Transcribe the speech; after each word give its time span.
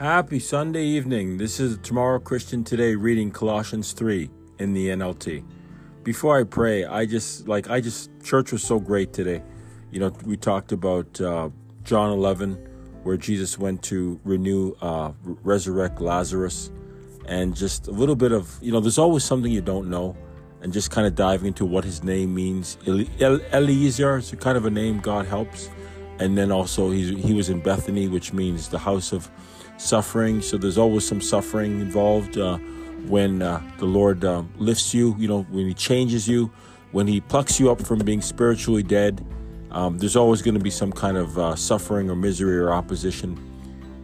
Happy 0.00 0.38
Sunday 0.38 0.86
evening. 0.86 1.36
This 1.36 1.60
is 1.60 1.76
Tomorrow 1.82 2.20
Christian 2.20 2.64
Today 2.64 2.94
reading 2.94 3.30
Colossians 3.30 3.92
3 3.92 4.30
in 4.58 4.72
the 4.72 4.88
NLT. 4.88 5.44
Before 6.04 6.40
I 6.40 6.44
pray, 6.44 6.86
I 6.86 7.04
just 7.04 7.46
like 7.46 7.68
I 7.68 7.82
just 7.82 8.08
church 8.22 8.50
was 8.50 8.62
so 8.62 8.80
great 8.80 9.12
today. 9.12 9.42
You 9.90 10.00
know, 10.00 10.10
we 10.24 10.38
talked 10.38 10.72
about 10.72 11.20
uh, 11.20 11.50
John 11.84 12.12
11 12.12 12.54
where 13.02 13.18
Jesus 13.18 13.58
went 13.58 13.82
to 13.82 14.18
renew 14.24 14.72
uh, 14.80 15.12
resurrect 15.22 16.00
Lazarus 16.00 16.70
and 17.26 17.54
just 17.54 17.86
a 17.86 17.90
little 17.90 18.16
bit 18.16 18.32
of, 18.32 18.58
you 18.62 18.72
know, 18.72 18.80
there's 18.80 18.96
always 18.96 19.22
something 19.22 19.52
you 19.52 19.60
don't 19.60 19.90
know 19.90 20.16
and 20.62 20.72
just 20.72 20.90
kind 20.90 21.06
of 21.06 21.14
diving 21.14 21.48
into 21.48 21.66
what 21.66 21.84
his 21.84 22.02
name 22.02 22.34
means. 22.34 22.78
Eliezer 22.86 24.16
is 24.16 24.34
kind 24.40 24.56
of 24.56 24.64
a 24.64 24.70
name 24.70 25.00
God 25.00 25.26
helps. 25.26 25.68
And 26.18 26.38
then 26.38 26.50
also 26.50 26.90
he, 26.90 27.16
he 27.16 27.34
was 27.34 27.50
in 27.50 27.60
Bethany, 27.60 28.08
which 28.08 28.32
means 28.32 28.68
the 28.68 28.78
house 28.78 29.12
of 29.12 29.30
suffering. 29.80 30.42
So 30.42 30.56
there's 30.56 30.78
always 30.78 31.06
some 31.06 31.20
suffering 31.20 31.80
involved 31.80 32.38
uh, 32.38 32.58
when 33.06 33.42
uh, 33.42 33.62
the 33.78 33.86
Lord 33.86 34.24
uh, 34.24 34.42
lifts 34.56 34.94
you, 34.94 35.16
you 35.18 35.26
know, 35.26 35.42
when 35.44 35.66
He 35.66 35.74
changes 35.74 36.28
you, 36.28 36.50
when 36.92 37.06
He 37.06 37.20
plucks 37.20 37.58
you 37.58 37.70
up 37.70 37.80
from 37.80 37.98
being 38.00 38.20
spiritually 38.20 38.82
dead. 38.82 39.24
Um, 39.70 39.98
there's 39.98 40.16
always 40.16 40.42
going 40.42 40.54
to 40.54 40.60
be 40.60 40.70
some 40.70 40.92
kind 40.92 41.16
of 41.16 41.38
uh, 41.38 41.56
suffering 41.56 42.10
or 42.10 42.16
misery 42.16 42.58
or 42.58 42.72
opposition. 42.72 43.38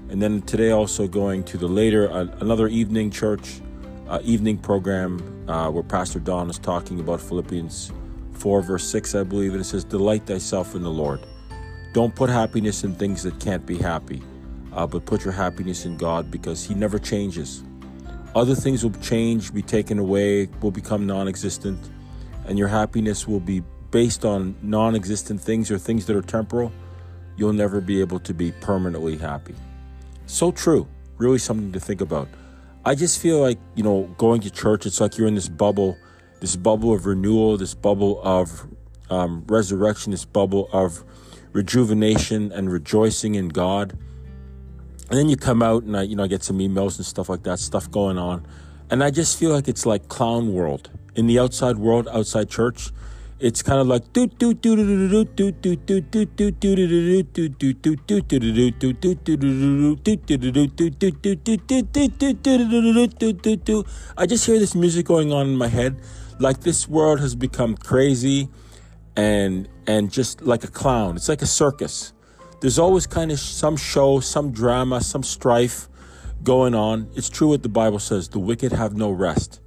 And 0.09 0.23
then 0.23 0.43
today, 0.43 0.71
also 0.71 1.09
going 1.09 1.43
to 1.45 1.59
the 1.59 1.67
later, 1.67 2.11
uh, 2.11 2.27
another 2.41 2.69
evening 2.69 3.11
church, 3.11 3.61
uh, 4.09 4.21
evening 4.23 4.59
program 4.59 5.19
where 5.47 5.83
Pastor 5.83 6.21
Don 6.21 6.49
is 6.49 6.59
talking 6.59 7.01
about 7.01 7.21
Philippians 7.21 7.93
4, 8.33 8.63
verse 8.63 8.89
6, 8.89 9.15
I 9.17 9.25
believe. 9.25 9.53
And 9.53 9.61
it 9.61 9.65
says, 9.65 9.83
Delight 9.83 10.27
thyself 10.27 10.77
in 10.77 10.83
the 10.83 10.91
Lord. 10.91 11.21
Don't 11.93 12.15
put 12.15 12.31
happiness 12.31 12.85
in 12.85 12.95
things 12.95 13.25
that 13.25 13.41
can't 13.41 13.67
be 13.67 13.77
happy 13.77 14.23
uh, 14.77 14.87
but 14.87 15.07
put 15.07 15.25
your 15.25 15.33
happiness 15.33 15.87
in 15.87 15.97
God 15.97 16.31
because 16.31 16.65
He 16.65 16.75
never 16.75 16.99
changes. 16.99 17.65
Other 18.35 18.55
things 18.55 18.85
will 18.85 18.93
change, 19.01 19.53
be 19.53 19.63
taken 19.63 19.99
away, 19.99 20.49
will 20.61 20.71
become 20.71 21.07
non 21.07 21.27
existent, 21.27 21.91
and 22.47 22.59
your 22.59 22.69
happiness 22.69 23.27
will 23.27 23.41
be 23.41 23.63
based 23.91 24.25
on 24.27 24.55
non 24.61 24.95
existent 24.95 25.41
things 25.41 25.71
or 25.71 25.79
things 25.79 26.05
that 26.07 26.15
are 26.15 26.23
temporal. 26.23 26.71
You'll 27.39 27.55
never 27.55 27.81
be 27.81 28.01
able 28.01 28.21
to 28.21 28.35
be 28.35 28.53
permanently 28.53 29.17
happy. 29.17 29.55
So 30.27 30.53
true. 30.53 30.87
Really 31.17 31.39
something 31.39 31.73
to 31.73 31.81
think 31.81 32.03
about. 32.03 32.29
I 32.85 32.95
just 32.95 33.21
feel 33.21 33.41
like, 33.41 33.59
you 33.75 33.83
know, 33.83 34.15
going 34.19 34.43
to 34.43 34.51
church, 34.51 34.87
it's 34.87 35.01
like 35.01 35.17
you're 35.17 35.27
in 35.27 35.35
this 35.35 35.49
bubble, 35.49 35.97
this 36.41 36.57
bubble 36.57 36.93
of 36.93 37.07
renewal, 37.07 37.57
this 37.57 37.75
bubble 37.75 38.21
of 38.23 38.67
um, 39.11 39.45
resurrection, 39.49 40.13
this 40.13 40.25
bubble 40.25 40.69
of 40.73 41.05
rejuvenation 41.53 42.53
and 42.53 42.71
rejoicing 42.71 43.35
in 43.35 43.49
God 43.49 43.99
and 45.09 45.19
then 45.19 45.29
you 45.29 45.37
come 45.37 45.63
out 45.63 45.85
and 45.85 45.97
I, 45.97 46.03
you 46.03 46.17
know, 46.17 46.25
I 46.25 46.27
get 46.27 46.43
some 46.43 46.59
emails 46.59 46.97
and 46.97 47.07
stuff 47.07 47.29
like 47.29 47.43
that, 47.45 47.59
stuff 47.59 47.91
going 47.91 48.19
on. 48.19 48.47
And 48.91 49.03
I 49.03 49.11
just 49.11 49.39
feel 49.39 49.51
like 49.51 49.69
it's 49.69 49.87
like 49.87 50.09
clown 50.09 50.53
world. 50.53 50.91
In 51.15 51.27
the 51.27 51.39
outside 51.39 51.79
world, 51.79 52.09
outside 52.13 52.51
church, 52.51 52.91
it's 53.39 53.63
kind 53.63 53.79
of 53.81 53.87
like 53.87 54.03
I 64.17 64.27
just 64.27 64.47
hear 64.47 64.59
this 64.59 64.75
music 64.75 65.05
going 65.05 65.33
on 65.33 65.49
in 65.49 65.57
my 65.57 65.69
head 65.69 66.01
like 66.39 66.61
this 66.61 66.89
world 66.89 67.21
has 67.21 67.35
become 67.35 67.77
crazy 67.77 68.49
and 69.17 69.69
and 69.87 70.11
just 70.11 70.41
like 70.43 70.65
a 70.65 70.69
clown 70.69 71.17
it's 71.17 71.29
like 71.29 71.43
a 71.43 71.47
circus 71.47 72.15
there's 72.61 72.79
always 72.79 73.07
kind 73.07 73.31
of 73.31 73.39
some 73.39 73.77
show, 73.77 74.21
some 74.21 74.51
drama, 74.53 75.01
some 75.01 75.23
strife 75.23 75.89
going 76.43 76.75
on. 76.75 77.11
It's 77.15 77.29
true 77.29 77.49
what 77.49 77.63
the 77.63 77.69
Bible 77.69 77.99
says 77.99 78.29
the 78.29 78.39
wicked 78.39 78.73
have 78.73 78.95
no 78.95 79.11
rest. 79.11 79.61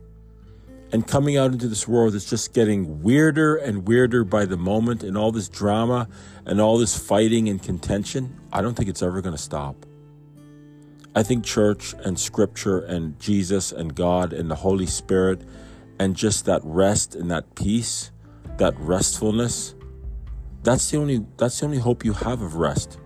And 0.92 1.06
coming 1.08 1.38
out 1.38 1.52
into 1.52 1.68
this 1.68 1.88
world 1.88 2.16
is 2.16 2.28
just 2.28 2.54
getting 2.54 3.04
weirder 3.04 3.58
and 3.58 3.88
weirder 3.88 4.24
by 4.24 4.46
the 4.46 4.58
moment, 4.58 5.04
and 5.04 5.16
all 5.16 5.32
this 5.32 5.48
drama 5.48 6.10
and 6.46 6.60
all 6.60 6.80
this 6.80 6.98
fighting 6.98 7.48
and 7.48 7.62
contention. 7.62 8.40
I 8.52 8.64
don't 8.64 8.76
think 8.76 8.90
it's 8.90 9.04
ever 9.04 9.22
going 9.22 9.36
to 9.36 9.42
stop. 9.42 9.86
I 11.16 11.22
think 11.22 11.44
church 11.44 11.94
and 12.06 12.20
scripture 12.20 12.80
and 12.80 13.20
Jesus 13.20 13.72
and 13.72 13.94
God 13.94 14.34
and 14.34 14.50
the 14.50 14.56
Holy 14.56 14.88
Spirit 14.88 15.42
and 16.00 16.16
just 16.16 16.46
that 16.46 16.62
rest 16.64 17.14
and 17.14 17.30
that 17.30 17.56
peace, 17.56 18.12
that 18.58 18.74
restfulness 18.80 19.76
that's 20.64 20.90
the 20.92 20.97
only 20.97 21.25
that's 21.38 21.59
the 21.59 21.66
only 21.66 21.80
hope 21.80 22.03
you 22.03 22.14
have 22.14 22.42
of 22.42 22.56
rest. 22.56 23.00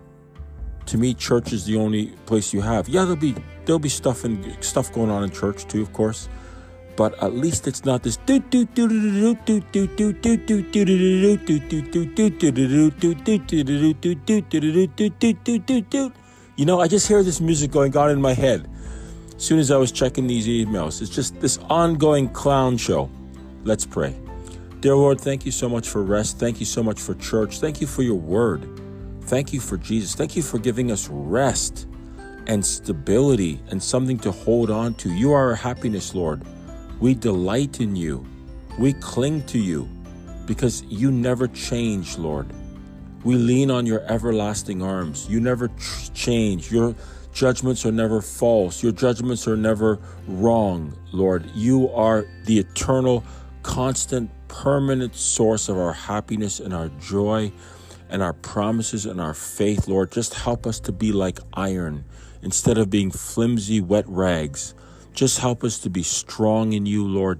To 0.88 0.97
me, 0.97 1.14
church 1.14 1.53
is 1.53 1.66
the 1.66 1.78
only 1.78 2.08
place 2.25 2.53
you 2.53 2.62
have. 2.62 2.90
Yeah, 2.90 3.02
there'll 3.02 3.16
be 3.16 3.36
there'll 3.66 3.80
be 3.80 3.90
stuff 3.90 4.24
and 4.24 4.64
stuff 4.64 4.91
going 4.94 5.09
on 5.09 5.24
in 5.24 5.30
church 5.30 5.68
too, 5.68 5.81
of 5.81 5.94
course. 5.94 6.30
But 6.96 7.22
at 7.24 7.34
least 7.34 7.68
it's 7.68 7.86
not 7.86 8.03
this 8.03 8.18
you 16.56 16.66
know, 16.66 16.80
I 16.80 16.88
just 16.88 17.08
hear 17.08 17.24
this 17.24 17.42
music 17.42 17.72
going 17.72 17.97
on 17.97 18.12
in 18.12 18.22
my 18.22 18.34
head 18.34 18.69
as 19.36 19.44
soon 19.44 19.58
as 19.58 19.72
I 19.72 19.78
was 19.78 19.92
checking 19.92 20.28
these 20.28 20.47
emails. 20.47 21.02
It's 21.02 21.09
just 21.09 21.40
this 21.40 21.58
ongoing 21.69 22.30
clown 22.30 22.78
show. 22.78 23.09
Let's 23.63 23.86
pray. 23.86 24.23
Dear 24.84 24.98
Lord, 24.98 25.22
thank 25.22 25.46
you 25.46 25.52
so 25.54 25.70
much 25.70 25.88
for 25.88 26.04
rest. 26.04 26.40
Thank 26.40 26.60
you 26.60 26.66
so 26.66 26.84
much 26.84 27.00
for 27.00 27.16
church. 27.16 27.60
Thank 27.62 27.80
you 27.80 27.88
for 27.88 28.02
your 28.02 28.20
word. 28.20 28.68
Thank 29.22 29.54
you 29.54 29.62
for 29.62 29.78
Jesus. 29.78 30.14
Thank 30.14 30.36
you 30.36 30.42
for 30.44 30.60
giving 30.60 30.92
us 30.92 31.08
rest 31.08 31.88
and 32.48 32.66
stability 32.66 33.62
and 33.70 33.82
something 33.82 34.20
to 34.20 34.32
hold 34.34 34.70
on 34.70 34.96
to. 34.96 35.10
You 35.10 35.32
are 35.32 35.52
our 35.52 35.56
happiness, 35.56 36.14
Lord. 36.14 36.42
We 37.00 37.14
delight 37.14 37.80
in 37.80 37.96
you. 37.96 38.26
We 38.78 38.92
cling 38.92 39.46
to 39.46 39.58
you 39.58 39.88
because 40.48 40.84
you 40.90 41.14
never 41.14 41.48
change, 41.48 42.18
Lord. 42.18 42.52
We 43.24 43.36
lean 43.36 43.72
on 43.72 43.86
your 43.86 44.02
everlasting 44.12 44.82
arms. 44.82 45.30
You 45.30 45.40
never 45.40 45.72
change. 46.14 46.74
Your 46.74 46.94
judgments 47.32 47.86
are 47.86 47.94
never 47.94 48.22
false. 48.22 48.84
Your 48.84 48.92
judgments 48.92 49.48
are 49.48 49.56
never 49.56 50.00
wrong, 50.28 50.94
Lord. 51.14 51.50
You 51.56 51.90
are 51.92 52.26
the 52.44 52.60
eternal, 52.60 53.24
constant 53.62 54.30
permanent 54.53 55.16
source 55.16 55.68
of 55.68 55.80
our 55.80 55.94
happiness 55.94 56.59
and 56.59 56.75
our 56.75 56.90
joy 57.00 57.52
and 58.08 58.22
our 58.22 58.34
promises 58.34 59.08
and 59.08 59.19
our 59.19 59.34
faith, 59.34 59.88
Lord. 59.88 60.12
Just 60.12 60.36
help 60.36 60.68
us 60.68 60.80
to 60.81 60.91
be 60.91 61.12
like 61.12 61.40
iron 61.53 62.06
instead 62.44 62.78
of 62.78 62.92
being 62.92 63.09
flimsy, 63.09 63.81
wet 63.81 64.06
rags. 64.08 64.75
Just 65.12 65.40
help 65.40 65.63
us 65.63 65.80
to 65.80 65.90
be 65.90 66.03
strong 66.03 66.74
in 66.74 66.86
you, 66.86 67.03
Lord, 67.06 67.40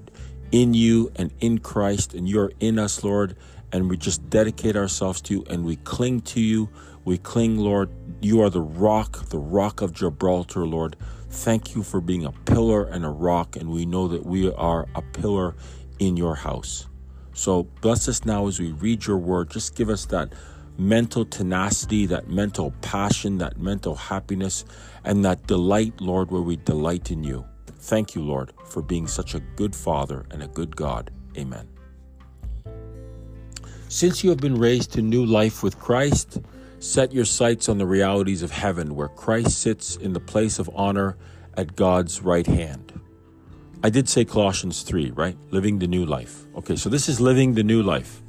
in 0.52 0.74
you 0.74 1.12
and 1.16 1.32
in 1.40 1.60
Christ, 1.60 2.16
and 2.16 2.28
you're 2.28 2.52
in 2.60 2.80
us, 2.80 3.04
Lord. 3.04 3.38
And 3.72 3.92
we 3.92 3.98
just 3.98 4.28
dedicate 4.32 4.76
ourselves 4.76 5.22
to 5.22 5.36
you 5.36 5.46
and 5.50 5.64
we 5.64 5.76
cling 5.78 6.22
to 6.22 6.42
you. 6.42 6.68
We 7.06 7.20
cling, 7.20 7.58
Lord. 7.58 7.92
You 8.22 8.42
are 8.42 8.50
the 8.50 8.62
rock, 8.62 9.30
the 9.30 9.40
rock 9.40 9.82
of 9.82 9.94
Gibraltar, 9.94 10.66
Lord. 10.66 10.96
Thank 11.30 11.76
you 11.76 11.84
for 11.84 12.02
being 12.02 12.26
a 12.26 12.32
pillar 12.32 12.86
and 12.86 13.06
a 13.06 13.10
rock, 13.10 13.56
and 13.56 13.70
we 13.70 13.86
know 13.86 14.08
that 14.08 14.26
we 14.26 14.52
are 14.52 14.88
a 14.96 15.02
pillar 15.02 15.56
in 16.00 16.18
your 16.18 16.36
house. 16.36 16.88
So 17.34 17.64
bless 17.82 18.08
us 18.08 18.26
now 18.26 18.48
as 18.48 18.60
we 18.60 18.72
read 18.72 19.06
your 19.06 19.18
word. 19.18 19.50
Just 19.50 19.76
give 19.76 19.90
us 19.90 20.06
that 20.08 20.34
mental 20.78 21.26
tenacity, 21.26 22.06
that 22.08 22.30
mental 22.30 22.72
passion, 22.82 23.38
that 23.40 23.58
mental 23.60 23.96
happiness, 23.96 24.66
and 25.04 25.24
that 25.26 25.46
delight, 25.48 26.00
Lord, 26.00 26.32
where 26.32 26.42
we 26.42 26.56
delight 26.58 27.12
in 27.12 27.24
you. 27.24 27.46
Thank 27.68 28.16
you, 28.16 28.22
Lord, 28.22 28.54
for 28.66 28.82
being 28.82 29.08
such 29.08 29.36
a 29.36 29.40
good 29.40 29.76
Father 29.76 30.26
and 30.32 30.42
a 30.42 30.48
good 30.48 30.76
God. 30.76 31.12
Amen. 31.38 31.68
Since 33.90 34.24
you 34.24 34.30
have 34.30 34.40
been 34.40 34.56
raised 34.56 34.94
to 34.94 35.02
new 35.02 35.26
life 35.26 35.62
with 35.62 35.78
Christ, 35.78 36.42
set 36.80 37.14
your 37.14 37.26
sights 37.26 37.70
on 37.70 37.78
the 37.78 37.86
realities 37.86 38.42
of 38.42 38.52
heaven, 38.52 38.96
where 38.96 39.10
Christ 39.10 39.60
sits 39.60 39.96
in 39.96 40.14
the 40.14 40.20
place 40.20 40.60
of 40.60 40.70
honor 40.74 41.18
at 41.56 41.76
God's 41.76 42.22
right 42.22 42.48
hand. 42.48 43.00
I 43.86 43.90
did 43.90 44.08
say 44.08 44.24
Colossians 44.24 44.82
3, 44.84 45.12
right? 45.12 45.36
Living 45.52 45.80
the 45.80 45.88
new 45.88 46.06
life. 46.06 46.46
Okay, 46.56 46.78
so 46.78 46.88
this 46.88 47.10
is 47.10 47.20
living 47.20 47.54
the 47.54 47.64
new 47.64 47.84
life. 47.84 48.22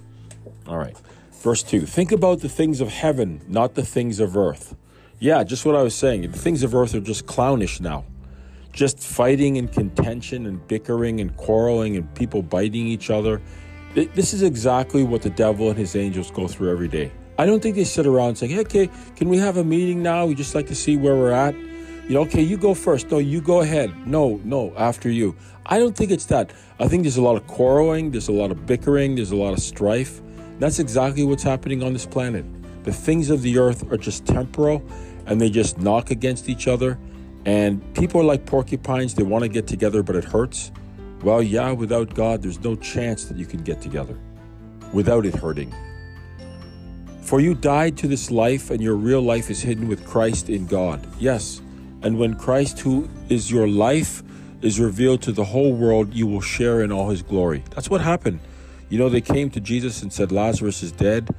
All 0.67 0.79
right. 0.79 0.97
Verse 1.43 1.63
2 1.63 1.87
Think 1.87 2.11
about 2.11 2.41
the 2.41 2.49
things 2.49 2.81
of 2.81 2.89
heaven, 2.89 3.41
not 3.47 3.75
the 3.75 3.85
things 3.85 4.19
of 4.19 4.37
earth. 4.37 4.75
Yeah, 5.21 5.45
just 5.45 5.65
what 5.65 5.77
I 5.77 5.83
was 5.83 5.95
saying. 5.95 6.23
The 6.23 6.39
things 6.39 6.65
of 6.65 6.75
earth 6.75 6.93
are 6.97 7.01
just 7.01 7.27
clownish 7.27 7.81
now. 7.81 8.05
Just 8.73 8.99
fighting 8.99 9.57
and 9.57 9.73
contention 9.73 10.47
and 10.47 10.67
bickering 10.67 11.21
and 11.21 11.37
quarreling 11.37 11.97
and 11.97 12.13
people 12.17 12.43
biting 12.43 12.89
each 12.89 13.09
other. 13.09 13.41
This 13.95 14.35
is 14.35 14.43
exactly 14.43 15.05
what 15.05 15.23
the 15.23 15.31
devil 15.31 15.69
and 15.69 15.79
his 15.79 15.95
angels 15.95 16.33
go 16.33 16.49
through 16.49 16.73
every 16.73 16.89
day. 16.89 17.13
I 17.39 17.47
don't 17.47 17.63
think 17.63 17.77
they 17.77 17.85
sit 17.85 18.09
around 18.09 18.35
saying, 18.35 18.51
hey, 18.51 18.61
okay, 18.63 18.91
can 19.15 19.29
we 19.29 19.39
have 19.39 19.57
a 19.57 19.63
meeting 19.63 20.03
now? 20.03 20.27
We 20.27 20.35
just 20.35 20.57
like 20.57 20.67
to 20.67 20.75
see 20.75 20.97
where 20.97 21.15
we're 21.15 21.31
at. 21.31 21.55
You 22.09 22.15
know, 22.15 22.23
okay, 22.23 22.43
you 22.43 22.57
go 22.57 22.75
first. 22.75 23.11
No, 23.11 23.19
you 23.19 23.41
go 23.41 23.61
ahead. 23.63 24.07
No, 24.07 24.41
no, 24.45 24.75
after 24.77 25.11
you. 25.11 25.35
I 25.67 25.79
don't 25.79 25.97
think 25.97 26.11
it's 26.11 26.27
that. 26.27 26.53
I 26.79 26.89
think 26.89 27.05
there's 27.05 27.17
a 27.17 27.23
lot 27.23 27.37
of 27.37 27.47
quarreling, 27.47 28.11
there's 28.11 28.29
a 28.29 28.33
lot 28.33 28.51
of 28.51 28.67
bickering, 28.67 29.15
there's 29.17 29.31
a 29.33 29.37
lot 29.37 29.53
of 29.55 29.61
strife. 29.61 30.21
That's 30.59 30.79
exactly 30.79 31.25
what's 31.25 31.43
happening 31.43 31.83
on 31.83 31.93
this 31.95 32.07
planet. 32.07 32.45
The 32.85 32.93
things 32.93 33.31
of 33.31 33.43
the 33.43 33.59
earth 33.59 33.91
are 33.91 33.97
just 33.97 34.27
temporal 34.27 34.83
and 35.27 35.41
they 35.41 35.51
just 35.51 35.79
knock 35.79 36.11
against 36.11 36.49
each 36.51 36.69
other 36.69 36.99
And 37.47 37.83
people 37.95 38.21
are 38.21 38.25
like 38.25 38.47
porcupines, 38.47 39.15
they 39.15 39.23
want 39.23 39.45
to 39.45 39.49
get 39.49 39.67
together, 39.67 40.03
but 40.03 40.17
it 40.17 40.25
hurts. 40.25 40.73
Well, 41.23 41.43
yeah, 41.43 41.73
without 41.73 42.15
God, 42.15 42.43
there's 42.43 42.63
no 42.63 42.75
chance 42.77 43.27
that 43.27 43.37
you 43.37 43.47
can 43.47 43.63
get 43.63 43.81
together 43.81 44.19
without 44.93 45.27
it 45.27 45.35
hurting. 45.35 45.75
For 47.23 47.41
you 47.41 47.55
died 47.55 47.97
to 47.99 48.09
this 48.09 48.31
life, 48.31 48.71
and 48.71 48.83
your 48.83 48.97
real 48.97 49.23
life 49.23 49.51
is 49.51 49.61
hidden 49.63 49.89
with 49.89 50.07
Christ 50.07 50.51
in 50.51 50.67
God. 50.67 51.07
Yes, 51.19 51.61
and 52.05 52.19
when 52.19 52.35
Christ, 52.35 52.81
who 52.81 53.09
is 53.31 53.51
your 53.51 53.67
life, 53.67 54.23
is 54.61 54.79
revealed 54.79 55.23
to 55.23 55.33
the 55.33 55.45
whole 55.45 55.73
world, 55.73 56.15
you 56.15 56.27
will 56.27 56.43
share 56.43 56.83
in 56.83 56.93
all 56.93 57.09
his 57.09 57.23
glory. 57.23 57.65
That's 57.71 57.89
what 57.91 58.03
happened. 58.03 58.41
You 58.91 58.99
know, 58.99 59.09
they 59.09 59.23
came 59.23 59.51
to 59.51 59.61
Jesus 59.61 60.03
and 60.03 60.13
said, 60.13 60.31
Lazarus 60.31 60.83
is 60.83 60.93
dead. 60.93 61.35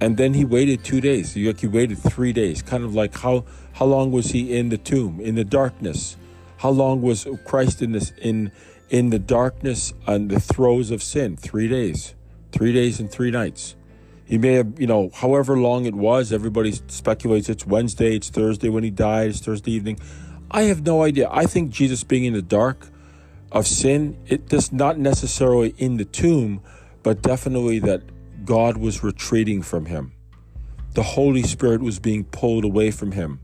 And 0.00 0.16
then 0.16 0.34
he 0.34 0.44
waited 0.44 0.84
two 0.84 1.00
days. 1.00 1.32
He 1.34 1.46
waited 1.66 1.98
three 1.98 2.32
days. 2.32 2.62
Kind 2.62 2.84
of 2.84 2.94
like 2.94 3.16
how 3.16 3.44
how 3.72 3.86
long 3.86 4.12
was 4.12 4.30
he 4.30 4.56
in 4.56 4.68
the 4.68 4.78
tomb, 4.78 5.20
in 5.20 5.34
the 5.34 5.44
darkness? 5.44 6.16
How 6.58 6.70
long 6.70 7.02
was 7.02 7.26
Christ 7.44 7.82
in 7.82 7.92
this 7.92 8.12
in 8.18 8.52
in 8.90 9.10
the 9.10 9.18
darkness 9.18 9.92
and 10.06 10.30
the 10.30 10.38
throes 10.38 10.90
of 10.90 11.02
sin? 11.02 11.36
Three 11.36 11.68
days. 11.68 12.14
Three 12.52 12.72
days 12.72 13.00
and 13.00 13.10
three 13.10 13.30
nights. 13.30 13.74
He 14.28 14.36
may 14.36 14.52
have, 14.52 14.78
you 14.78 14.86
know, 14.86 15.10
however 15.14 15.56
long 15.56 15.86
it 15.86 15.94
was, 15.94 16.34
everybody 16.34 16.72
speculates 16.88 17.48
it's 17.48 17.66
Wednesday, 17.66 18.14
it's 18.14 18.28
Thursday 18.28 18.68
when 18.68 18.84
he 18.84 18.90
died, 18.90 19.30
it's 19.30 19.40
Thursday 19.40 19.72
evening. 19.72 19.98
I 20.50 20.62
have 20.64 20.84
no 20.84 21.02
idea. 21.02 21.28
I 21.30 21.46
think 21.46 21.70
Jesus 21.70 22.04
being 22.04 22.26
in 22.26 22.34
the 22.34 22.42
dark 22.42 22.88
of 23.50 23.66
sin, 23.66 24.18
it 24.26 24.46
does 24.46 24.70
not 24.70 24.98
necessarily 24.98 25.74
in 25.78 25.96
the 25.96 26.04
tomb, 26.04 26.60
but 27.02 27.22
definitely 27.22 27.78
that 27.78 28.02
God 28.44 28.76
was 28.76 29.02
retreating 29.02 29.62
from 29.62 29.86
him. 29.86 30.12
The 30.92 31.02
Holy 31.02 31.42
Spirit 31.42 31.80
was 31.80 31.98
being 31.98 32.24
pulled 32.24 32.64
away 32.64 32.90
from 32.90 33.12
him. 33.12 33.40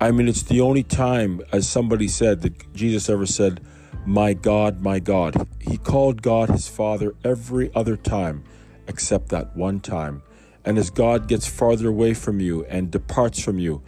I 0.00 0.12
mean, 0.12 0.28
it's 0.28 0.44
the 0.44 0.60
only 0.60 0.84
time, 0.84 1.40
as 1.50 1.68
somebody 1.68 2.06
said, 2.06 2.42
that 2.42 2.72
Jesus 2.74 3.08
ever 3.08 3.26
said, 3.26 3.60
My 4.06 4.34
God, 4.34 4.82
my 4.82 5.00
God. 5.00 5.48
He 5.58 5.78
called 5.78 6.22
God 6.22 6.48
his 6.48 6.68
Father 6.68 7.16
every 7.24 7.72
other 7.74 7.96
time 7.96 8.44
except 8.92 9.30
that 9.30 9.56
one 9.56 9.80
time. 9.80 10.22
And 10.64 10.78
as 10.78 10.90
God 10.90 11.26
gets 11.26 11.46
farther 11.46 11.88
away 11.88 12.14
from 12.14 12.38
you 12.38 12.64
and 12.66 12.90
departs 12.90 13.42
from 13.42 13.58
you, 13.58 13.82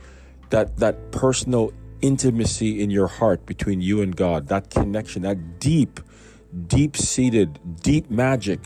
that, 0.51 0.79
that 0.79 1.13
personal 1.13 1.73
intimacy 2.01 2.83
in 2.83 2.91
your 2.91 3.07
heart 3.07 3.47
between 3.47 3.81
you 3.81 4.03
and 4.03 4.15
God, 4.15 4.49
that 4.49 4.71
connection, 4.71 5.23
that 5.23 5.61
deep, 5.61 6.01
deep 6.67 6.97
seated, 6.97 7.61
deep 7.83 8.11
magic, 8.11 8.61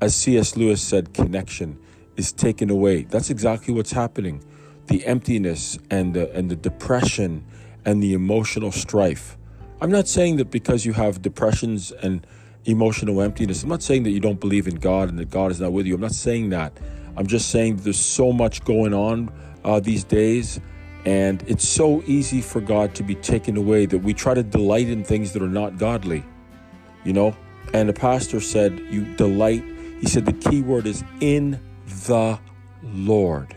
as 0.00 0.14
C.S. 0.14 0.56
Lewis 0.56 0.82
said, 0.82 1.14
connection 1.14 1.78
is 2.16 2.32
taken 2.32 2.70
away. 2.70 3.02
That's 3.02 3.30
exactly 3.30 3.74
what's 3.74 3.92
happening. 3.92 4.44
The 4.86 5.04
emptiness 5.06 5.78
and 5.90 6.14
the, 6.14 6.32
and 6.32 6.50
the 6.50 6.56
depression 6.56 7.44
and 7.84 8.02
the 8.02 8.12
emotional 8.12 8.72
strife. 8.72 9.36
I'm 9.80 9.90
not 9.90 10.08
saying 10.08 10.36
that 10.36 10.50
because 10.50 10.84
you 10.84 10.92
have 10.92 11.22
depressions 11.22 11.90
and 11.90 12.26
emotional 12.64 13.20
emptiness, 13.22 13.62
I'm 13.62 13.68
not 13.68 13.82
saying 13.82 14.02
that 14.04 14.10
you 14.10 14.20
don't 14.20 14.40
believe 14.40 14.66
in 14.68 14.76
God 14.76 15.08
and 15.08 15.18
that 15.18 15.30
God 15.30 15.50
is 15.50 15.60
not 15.60 15.72
with 15.72 15.86
you. 15.86 15.94
I'm 15.94 16.00
not 16.00 16.12
saying 16.12 16.50
that. 16.50 16.72
I'm 17.16 17.26
just 17.26 17.50
saying 17.50 17.76
there's 17.76 17.98
so 17.98 18.32
much 18.32 18.64
going 18.64 18.94
on 18.94 19.32
uh, 19.64 19.80
these 19.80 20.04
days 20.04 20.60
and 21.04 21.42
it's 21.46 21.66
so 21.66 22.02
easy 22.06 22.40
for 22.40 22.60
God 22.60 22.94
to 22.96 23.02
be 23.02 23.14
taken 23.14 23.56
away 23.56 23.86
that 23.86 23.98
we 23.98 24.12
try 24.12 24.34
to 24.34 24.42
delight 24.42 24.88
in 24.88 25.02
things 25.02 25.32
that 25.32 25.42
are 25.42 25.48
not 25.48 25.78
godly, 25.78 26.24
you 27.04 27.12
know? 27.12 27.34
And 27.72 27.88
the 27.88 27.92
pastor 27.94 28.40
said, 28.40 28.78
You 28.90 29.04
delight. 29.16 29.64
He 30.00 30.06
said 30.06 30.26
the 30.26 30.32
key 30.32 30.62
word 30.62 30.86
is 30.86 31.04
in 31.20 31.60
the 32.06 32.38
Lord. 32.82 33.56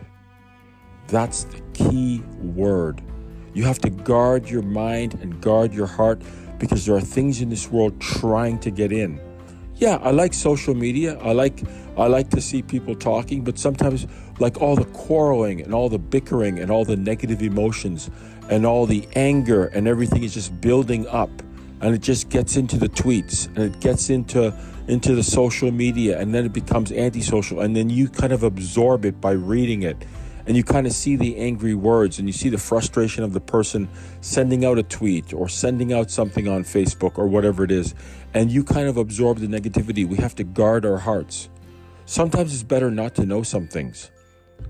That's 1.07 1.43
the 1.45 1.61
key 1.73 2.23
word. 2.39 3.01
You 3.53 3.65
have 3.65 3.79
to 3.79 3.89
guard 3.89 4.49
your 4.49 4.61
mind 4.61 5.15
and 5.21 5.41
guard 5.41 5.73
your 5.73 5.87
heart 5.87 6.21
because 6.63 6.85
there 6.85 6.95
are 6.95 7.01
things 7.01 7.41
in 7.41 7.49
this 7.49 7.69
world 7.69 7.99
trying 7.99 8.57
to 8.57 8.71
get 8.71 8.93
in. 8.93 9.19
Yeah, 9.75 9.97
I 10.01 10.11
like 10.11 10.33
social 10.33 10.73
media. 10.73 11.19
I 11.19 11.33
like 11.33 11.61
I 11.97 12.07
like 12.07 12.29
to 12.29 12.39
see 12.39 12.61
people 12.61 12.95
talking, 12.95 13.43
but 13.43 13.59
sometimes 13.59 14.07
like 14.39 14.61
all 14.61 14.77
the 14.77 14.85
quarreling 14.85 15.59
and 15.61 15.73
all 15.73 15.89
the 15.89 15.99
bickering 15.99 16.59
and 16.59 16.71
all 16.71 16.85
the 16.85 16.95
negative 16.95 17.41
emotions 17.41 18.09
and 18.49 18.65
all 18.65 18.85
the 18.85 19.05
anger 19.17 19.65
and 19.65 19.89
everything 19.89 20.23
is 20.23 20.33
just 20.33 20.61
building 20.61 21.05
up 21.09 21.29
and 21.81 21.93
it 21.93 22.01
just 22.01 22.29
gets 22.29 22.55
into 22.55 22.77
the 22.77 22.87
tweets 22.87 23.47
and 23.47 23.57
it 23.57 23.81
gets 23.81 24.09
into 24.09 24.53
into 24.87 25.15
the 25.15 25.23
social 25.23 25.69
media 25.69 26.17
and 26.17 26.33
then 26.33 26.45
it 26.45 26.53
becomes 26.53 26.93
antisocial 26.93 27.59
and 27.59 27.75
then 27.75 27.89
you 27.89 28.07
kind 28.07 28.31
of 28.31 28.43
absorb 28.43 29.03
it 29.03 29.19
by 29.19 29.31
reading 29.31 29.83
it 29.83 29.97
and 30.45 30.57
you 30.57 30.63
kind 30.63 30.85
of 30.85 30.93
see 30.93 31.15
the 31.15 31.37
angry 31.37 31.73
words 31.73 32.19
and 32.19 32.27
you 32.27 32.33
see 32.33 32.49
the 32.49 32.57
frustration 32.57 33.23
of 33.23 33.33
the 33.33 33.39
person 33.39 33.87
sending 34.21 34.65
out 34.65 34.77
a 34.77 34.83
tweet 34.83 35.33
or 35.33 35.47
sending 35.47 35.93
out 35.93 36.11
something 36.11 36.47
on 36.47 36.63
Facebook 36.63 37.17
or 37.17 37.27
whatever 37.27 37.63
it 37.63 37.71
is 37.71 37.95
and 38.33 38.51
you 38.51 38.63
kind 38.63 38.87
of 38.87 38.97
absorb 38.97 39.37
the 39.37 39.47
negativity 39.47 40.07
we 40.07 40.17
have 40.17 40.35
to 40.35 40.43
guard 40.43 40.85
our 40.85 40.97
hearts 40.97 41.49
sometimes 42.05 42.53
it's 42.53 42.63
better 42.63 42.91
not 42.91 43.15
to 43.15 43.25
know 43.25 43.43
some 43.43 43.67
things 43.67 44.11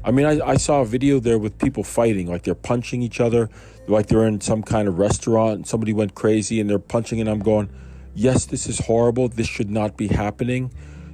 I 0.04 0.12
mean, 0.12 0.26
I, 0.26 0.40
I, 0.46 0.58
saw 0.58 0.82
a 0.82 0.86
video 0.86 1.20
there 1.20 1.38
with 1.38 1.58
people 1.58 1.84
fighting, 1.84 2.28
like 2.28 2.44
they're 2.44 2.56
punching 2.56 3.02
each 3.02 3.20
other, 3.20 3.50
like 3.88 4.08
they're 4.08 4.26
in 4.26 4.42
some 4.42 4.64
kind 4.64 4.88
of 4.88 5.00
restaurant 5.00 5.54
and 5.56 5.68
somebody 5.68 5.94
went 5.94 6.16
crazy 6.16 6.60
and 6.60 6.70
they're 6.70 6.80
punching, 6.80 7.20
and 7.22 7.30
I'm 7.30 7.40
going, 7.40 7.70
yes, 8.14 8.46
this 8.46 8.68
is 8.68 8.80
horrible. 8.80 9.30
This 9.30 9.48
should 9.48 9.70
not 9.70 9.98
be 9.98 10.08
happening. 10.08 10.72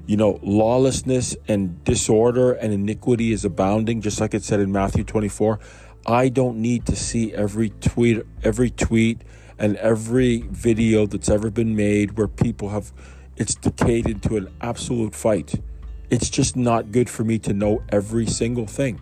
You 0.10 0.18
know, 0.18 0.40
lawlessness 0.42 1.38
and 1.48 1.84
disorder 1.84 2.54
and 2.54 2.74
iniquity 2.74 3.32
is 3.32 3.46
abounding, 3.46 4.02
just 4.02 4.20
like 4.20 4.34
it 4.34 4.44
said 4.44 4.60
in 4.60 4.72
Matthew 4.72 5.04
24. 5.04 5.60
I 6.08 6.30
don't 6.30 6.58
need 6.58 6.88
to 6.88 6.96
see 6.96 7.32
every 7.32 7.70
tweet, 7.70 8.24
every 8.42 8.72
tweet, 8.72 9.22
and 9.60 9.76
every 9.76 10.46
video 10.50 11.06
that's 11.06 11.30
ever 11.30 11.52
been 11.52 11.76
made 11.76 12.18
where 12.18 12.28
people 12.28 12.70
have 12.70 12.92
it's 13.38 13.54
decayed 13.54 14.08
into 14.08 14.36
an 14.36 14.48
absolute 14.62 15.14
fight. 15.14 15.62
It's 16.10 16.32
just 16.32 16.56
not 16.56 16.92
good 16.92 17.08
for 17.08 17.24
me 17.24 17.38
to 17.38 17.54
know 17.54 17.84
every 17.90 18.26
single 18.26 18.66
thing. 18.66 19.00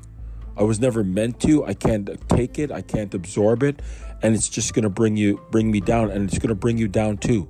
I 0.58 0.64
was 0.64 0.82
never 0.82 1.06
meant 1.06 1.40
to. 1.44 1.64
I 1.64 1.74
can't 1.74 2.10
take 2.28 2.60
it. 2.60 2.70
I 2.70 2.82
can't 2.82 3.14
absorb 3.14 3.64
it, 3.64 3.82
and 4.22 4.36
it's 4.36 4.50
just 4.50 4.74
going 4.74 4.84
to 4.84 4.90
bring 4.90 5.16
you 5.16 5.40
bring 5.52 5.72
me 5.72 5.80
down 5.80 6.12
and 6.12 6.30
it's 6.30 6.38
going 6.38 6.50
to 6.50 6.56
bring 6.56 6.78
you 6.78 6.90
down 6.90 7.16
too. 7.16 7.48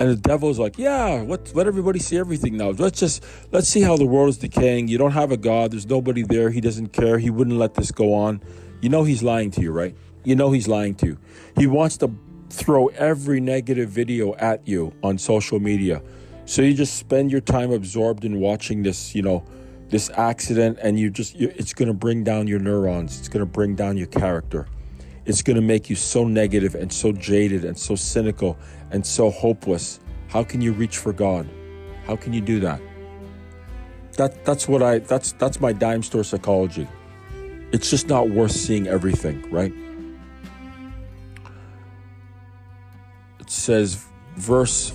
And 0.00 0.10
the 0.10 0.16
devil's 0.16 0.58
like, 0.58 0.78
"Yeah, 0.78 1.24
let 1.26 1.54
let 1.54 1.66
everybody 1.66 1.98
see 1.98 2.18
everything 2.18 2.56
now. 2.56 2.70
Let's 2.70 2.98
just 2.98 3.24
let's 3.52 3.68
see 3.68 3.80
how 3.80 3.96
the 3.96 4.06
world 4.06 4.30
is 4.30 4.38
decaying. 4.38 4.88
You 4.88 4.98
don't 4.98 5.12
have 5.12 5.30
a 5.30 5.36
god. 5.36 5.72
There's 5.72 5.86
nobody 5.86 6.22
there. 6.22 6.50
He 6.50 6.60
doesn't 6.60 6.88
care. 6.88 7.18
He 7.18 7.30
wouldn't 7.30 7.56
let 7.56 7.74
this 7.74 7.90
go 7.90 8.14
on." 8.14 8.42
You 8.80 8.90
know 8.90 9.04
he's 9.04 9.22
lying 9.22 9.50
to 9.52 9.62
you, 9.62 9.72
right? 9.72 9.96
You 10.24 10.36
know 10.36 10.50
he's 10.50 10.68
lying 10.68 10.94
to 10.96 11.06
you. 11.06 11.18
He 11.56 11.66
wants 11.66 11.96
to 11.98 12.10
throw 12.50 12.88
every 12.88 13.40
negative 13.40 13.88
video 13.88 14.34
at 14.34 14.66
you 14.68 14.92
on 15.02 15.16
social 15.16 15.58
media 15.58 16.02
so 16.46 16.60
you 16.60 16.74
just 16.74 16.96
spend 16.96 17.32
your 17.32 17.40
time 17.40 17.72
absorbed 17.72 18.24
in 18.24 18.38
watching 18.38 18.82
this, 18.82 19.14
you 19.14 19.22
know, 19.22 19.44
this 19.88 20.10
accident, 20.10 20.78
and 20.82 20.98
you 20.98 21.08
just, 21.10 21.34
you, 21.36 21.50
it's 21.56 21.72
going 21.72 21.88
to 21.88 21.94
bring 21.94 22.22
down 22.22 22.46
your 22.46 22.58
neurons. 22.58 23.18
It's 23.18 23.28
going 23.28 23.40
to 23.40 23.50
bring 23.50 23.74
down 23.74 23.96
your 23.96 24.08
character. 24.08 24.66
It's 25.24 25.40
going 25.40 25.56
to 25.56 25.62
make 25.62 25.88
you 25.88 25.96
so 25.96 26.24
negative 26.26 26.74
and 26.74 26.92
so 26.92 27.12
jaded 27.12 27.64
and 27.64 27.78
so 27.78 27.94
cynical 27.94 28.58
and 28.94 29.04
so 29.04 29.28
hopeless. 29.28 29.98
How 30.28 30.44
can 30.44 30.60
you 30.60 30.72
reach 30.72 30.98
for 30.98 31.12
God? 31.12 31.48
How 32.06 32.14
can 32.14 32.32
you 32.32 32.40
do 32.40 32.60
that? 32.60 32.80
That 34.12 34.44
that's 34.44 34.68
what 34.68 34.84
I 34.84 35.00
that's 35.00 35.32
that's 35.32 35.60
my 35.60 35.72
dime 35.72 36.04
store 36.04 36.22
psychology. 36.22 36.86
It's 37.72 37.90
just 37.90 38.06
not 38.06 38.30
worth 38.30 38.52
seeing 38.52 38.86
everything, 38.86 39.50
right? 39.50 39.72
It 43.40 43.50
says 43.50 44.06
verse 44.36 44.92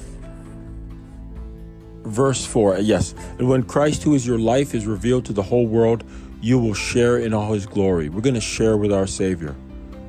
verse 2.04 2.46
4 2.46 2.80
yes 2.80 3.14
and 3.38 3.48
when 3.48 3.62
christ 3.62 4.02
who 4.04 4.16
is 4.16 4.26
your 4.26 4.40
life 4.40 4.74
is 4.74 4.88
revealed 4.88 5.26
to 5.26 5.34
the 5.34 5.44
whole 5.44 5.68
world 5.68 6.04
you 6.42 6.58
will 6.58 6.74
share 6.74 7.20
in 7.20 7.34
all 7.34 7.54
his 7.54 7.68
glory 7.68 8.10
we're 8.10 8.22
going 8.22 8.34
to 8.34 8.42
share 8.42 8.78
with 8.78 8.92
our 8.92 9.06
savior 9.06 9.56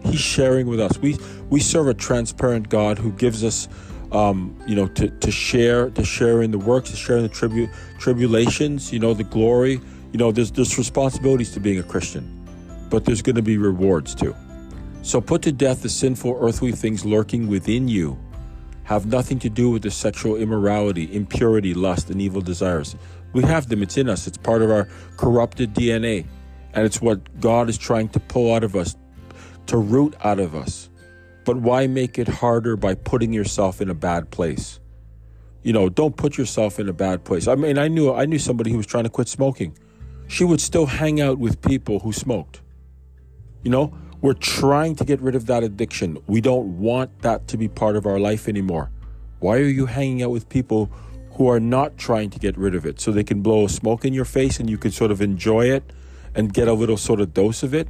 he's 0.04 0.20
sharing 0.20 0.66
with 0.66 0.80
us. 0.80 0.98
We 0.98 1.18
we 1.50 1.60
serve 1.60 1.88
a 1.88 1.94
transparent 1.94 2.68
god 2.68 2.98
who 2.98 3.12
gives 3.12 3.44
us 3.44 3.68
um, 4.12 4.56
you 4.66 4.74
know 4.74 4.88
to, 4.88 5.08
to 5.08 5.30
share 5.30 5.90
to 5.90 6.04
share 6.04 6.42
in 6.42 6.50
the 6.50 6.58
works 6.58 6.90
to 6.90 6.96
share 6.96 7.16
in 7.16 7.22
the 7.22 7.28
tribu- 7.28 7.70
tribulations 7.98 8.92
you 8.92 8.98
know 8.98 9.14
the 9.14 9.24
glory. 9.24 9.80
You 10.12 10.18
know 10.18 10.32
there's 10.32 10.50
there's 10.50 10.76
responsibilities 10.76 11.52
to 11.52 11.60
being 11.60 11.78
a 11.78 11.84
christian 11.84 12.40
but 12.90 13.04
there's 13.04 13.22
going 13.22 13.36
to 13.36 13.42
be 13.42 13.56
rewards 13.56 14.14
too. 14.14 14.34
So 15.02 15.20
put 15.20 15.42
to 15.42 15.52
death 15.52 15.82
the 15.82 15.88
sinful 15.88 16.38
earthly 16.40 16.72
things 16.72 17.04
lurking 17.06 17.46
within 17.46 17.88
you. 17.88 18.18
Have 18.84 19.06
nothing 19.06 19.38
to 19.38 19.48
do 19.48 19.70
with 19.70 19.82
the 19.82 19.90
sexual 19.90 20.36
immorality, 20.36 21.14
impurity, 21.14 21.72
lust, 21.72 22.10
and 22.10 22.20
evil 22.20 22.42
desires. 22.42 22.96
We 23.32 23.44
have 23.44 23.68
them, 23.68 23.82
it's 23.82 23.96
in 23.96 24.08
us, 24.08 24.26
it's 24.26 24.36
part 24.36 24.60
of 24.60 24.70
our 24.70 24.88
corrupted 25.16 25.72
DNA. 25.72 26.26
And 26.74 26.84
it's 26.84 27.00
what 27.00 27.40
God 27.40 27.68
is 27.68 27.78
trying 27.78 28.08
to 28.10 28.20
pull 28.20 28.52
out 28.52 28.64
of 28.64 28.76
us, 28.76 28.96
to 29.70 29.78
root 29.78 30.14
out 30.22 30.40
of 30.40 30.54
us. 30.54 30.88
But 31.44 31.56
why 31.56 31.86
make 31.86 32.18
it 32.18 32.28
harder 32.28 32.76
by 32.76 32.94
putting 32.94 33.32
yourself 33.32 33.80
in 33.80 33.88
a 33.88 33.94
bad 33.94 34.30
place? 34.30 34.80
You 35.62 35.72
know, 35.72 35.88
don't 35.88 36.16
put 36.16 36.36
yourself 36.36 36.78
in 36.78 36.88
a 36.88 36.92
bad 36.92 37.24
place. 37.24 37.46
I 37.46 37.54
mean, 37.54 37.78
I 37.78 37.88
knew 37.88 38.12
I 38.12 38.26
knew 38.26 38.38
somebody 38.38 38.70
who 38.70 38.76
was 38.76 38.86
trying 38.86 39.04
to 39.04 39.10
quit 39.10 39.28
smoking. 39.28 39.76
She 40.26 40.44
would 40.44 40.60
still 40.60 40.86
hang 40.86 41.20
out 41.20 41.38
with 41.38 41.62
people 41.62 42.00
who 42.00 42.12
smoked. 42.12 42.60
You 43.62 43.70
know, 43.70 43.92
We're 44.22 44.34
trying 44.34 44.96
to 44.96 45.04
get 45.04 45.18
rid 45.22 45.34
of 45.34 45.46
that 45.46 45.62
addiction. 45.62 46.18
We 46.26 46.42
don't 46.42 46.78
want 46.78 47.22
that 47.22 47.48
to 47.48 47.56
be 47.56 47.68
part 47.68 47.96
of 47.96 48.04
our 48.04 48.18
life 48.18 48.48
anymore. 48.48 48.90
Why 49.38 49.56
are 49.56 49.72
you 49.78 49.86
hanging 49.86 50.22
out 50.22 50.30
with 50.30 50.46
people 50.50 50.90
who 51.32 51.48
are 51.48 51.60
not 51.60 51.96
trying 51.96 52.28
to 52.30 52.38
get 52.38 52.58
rid 52.58 52.74
of 52.74 52.84
it 52.84 53.00
so 53.00 53.12
they 53.12 53.24
can 53.24 53.40
blow 53.40 53.66
smoke 53.66 54.04
in 54.04 54.12
your 54.12 54.26
face 54.26 54.60
and 54.60 54.68
you 54.68 54.76
can 54.76 54.90
sort 54.90 55.10
of 55.10 55.22
enjoy 55.22 55.70
it 55.70 55.90
and 56.34 56.52
get 56.52 56.68
a 56.68 56.74
little 56.74 56.98
sort 56.98 57.20
of 57.20 57.32
dose 57.32 57.62
of 57.62 57.72
it? 57.72 57.88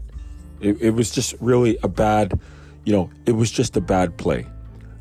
It, 0.61 0.81
it 0.81 0.91
was 0.91 1.11
just 1.11 1.35
really 1.41 1.79
a 1.83 1.89
bad, 1.89 2.39
you 2.85 2.93
know, 2.93 3.11
it 3.27 3.33
was 3.33 3.51
just 3.51 3.77
a 3.77 3.81
bad 3.81 4.17
play. 4.17 4.47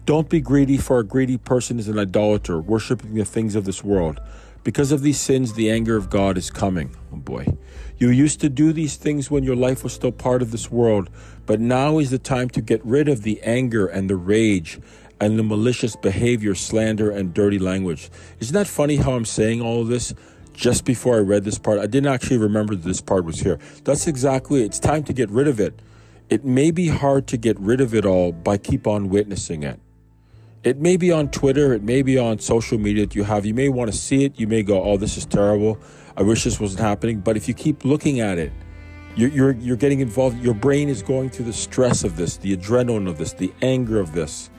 Don't 0.05 0.29
be 0.29 0.41
greedy, 0.41 0.77
for 0.77 0.99
a 0.99 1.03
greedy 1.03 1.37
person 1.37 1.77
is 1.77 1.87
an 1.87 1.99
idolater, 1.99 2.59
worshiping 2.59 3.13
the 3.13 3.25
things 3.25 3.55
of 3.55 3.65
this 3.65 3.83
world. 3.83 4.19
Because 4.63 4.91
of 4.91 5.01
these 5.01 5.19
sins, 5.19 5.53
the 5.53 5.69
anger 5.69 5.95
of 5.95 6.09
God 6.09 6.37
is 6.37 6.49
coming. 6.49 6.95
Oh 7.13 7.17
boy. 7.17 7.45
You 7.97 8.09
used 8.09 8.41
to 8.41 8.49
do 8.49 8.73
these 8.73 8.95
things 8.95 9.29
when 9.29 9.43
your 9.43 9.55
life 9.55 9.83
was 9.83 9.93
still 9.93 10.11
part 10.11 10.41
of 10.41 10.51
this 10.51 10.71
world, 10.71 11.09
but 11.45 11.59
now 11.59 11.99
is 11.99 12.11
the 12.11 12.19
time 12.19 12.49
to 12.51 12.61
get 12.61 12.83
rid 12.85 13.07
of 13.07 13.23
the 13.23 13.41
anger 13.43 13.87
and 13.87 14.09
the 14.09 14.15
rage 14.15 14.79
and 15.19 15.37
the 15.37 15.43
malicious 15.43 15.95
behavior, 15.95 16.55
slander, 16.55 17.11
and 17.11 17.33
dirty 17.33 17.59
language. 17.59 18.09
Isn't 18.39 18.53
that 18.53 18.67
funny 18.67 18.95
how 18.95 19.13
I'm 19.13 19.25
saying 19.25 19.61
all 19.61 19.83
this 19.83 20.13
just 20.59 20.83
before 20.83 21.15
I 21.15 21.19
read 21.19 21.45
this 21.45 21.57
part? 21.57 21.79
I 21.79 21.87
didn't 21.87 22.11
actually 22.11 22.37
remember 22.37 22.75
that 22.75 22.83
this 22.83 22.99
part 22.99 23.23
was 23.23 23.39
here. 23.39 23.57
That's 23.85 24.07
exactly 24.07 24.63
It's 24.63 24.79
time 24.79 25.03
to 25.05 25.13
get 25.13 25.29
rid 25.29 25.47
of 25.47 25.59
it. 25.59 25.81
It 26.29 26.43
may 26.43 26.69
be 26.69 26.89
hard 26.89 27.27
to 27.27 27.37
get 27.37 27.57
rid 27.59 27.79
of 27.79 27.95
it 27.95 28.05
all 28.05 28.33
by 28.33 28.57
keep 28.57 28.85
on 28.85 29.09
witnessing 29.09 29.63
it. 29.63 29.79
It 30.63 30.77
may 30.77 30.97
be 30.97 31.13
on 31.13 31.29
Twitter, 31.29 31.73
it 31.73 31.81
may 31.81 32.01
be 32.01 32.17
on 32.17 32.39
social 32.39 32.77
media 32.77 33.05
that 33.05 33.15
you 33.15 33.23
have. 33.23 33.45
You 33.45 33.53
may 33.53 33.69
want 33.69 33.89
to 33.89 33.97
see 33.97 34.25
it. 34.25 34.37
You 34.37 34.47
may 34.47 34.61
go, 34.61 34.83
oh, 34.83 34.97
this 34.97 35.15
is 35.15 35.25
terrible. 35.25 35.79
I 36.17 36.23
wish 36.23 36.43
this 36.43 36.59
wasn't 36.59 36.81
happening. 36.81 37.21
But 37.21 37.37
if 37.37 37.47
you 37.47 37.53
keep 37.53 37.85
looking 37.85 38.19
at 38.19 38.37
it, 38.37 38.51
you're, 39.15 39.29
you're, 39.29 39.51
you're 39.53 39.77
getting 39.77 40.01
involved. 40.01 40.37
Your 40.43 40.53
brain 40.53 40.89
is 40.89 41.01
going 41.01 41.29
through 41.29 41.45
the 41.45 41.53
stress 41.53 42.03
of 42.03 42.17
this, 42.17 42.35
the 42.35 42.55
adrenaline 42.55 43.07
of 43.07 43.17
this, 43.17 43.31
the 43.31 43.53
anger 43.61 43.99
of 44.01 44.11
this. 44.11 44.49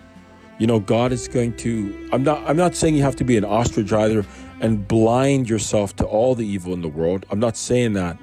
You 0.58 0.66
know, 0.66 0.80
God 0.80 1.12
is 1.12 1.28
going 1.28 1.56
to. 1.58 2.08
I'm 2.12 2.22
not. 2.22 2.42
I'm 2.46 2.56
not 2.56 2.76
saying 2.76 2.94
you 2.94 3.02
have 3.02 3.16
to 3.16 3.24
be 3.24 3.38
an 3.38 3.46
ostrich 3.46 3.94
either 3.94 4.26
and 4.60 4.86
blind 4.86 5.48
yourself 5.48 5.96
to 5.96 6.04
all 6.04 6.34
the 6.34 6.46
evil 6.46 6.72
in 6.72 6.82
the 6.82 6.88
world. 6.88 7.26
I'm 7.30 7.40
not 7.40 7.56
saying 7.56 7.94
that, 7.94 8.18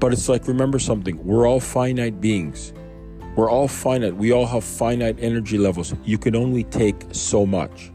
but 0.00 0.12
it's 0.12 0.28
like 0.28 0.48
remember 0.48 0.78
something. 0.78 1.24
We're 1.24 1.46
all 1.46 1.60
finite 1.60 2.20
beings. 2.20 2.72
We're 3.36 3.50
all 3.50 3.68
finite. 3.68 4.16
We 4.16 4.32
all 4.32 4.46
have 4.46 4.64
finite 4.64 5.16
energy 5.20 5.56
levels. 5.56 5.94
You 6.04 6.18
can 6.18 6.36
only 6.36 6.64
take 6.64 7.04
so 7.12 7.46
much. 7.46 7.90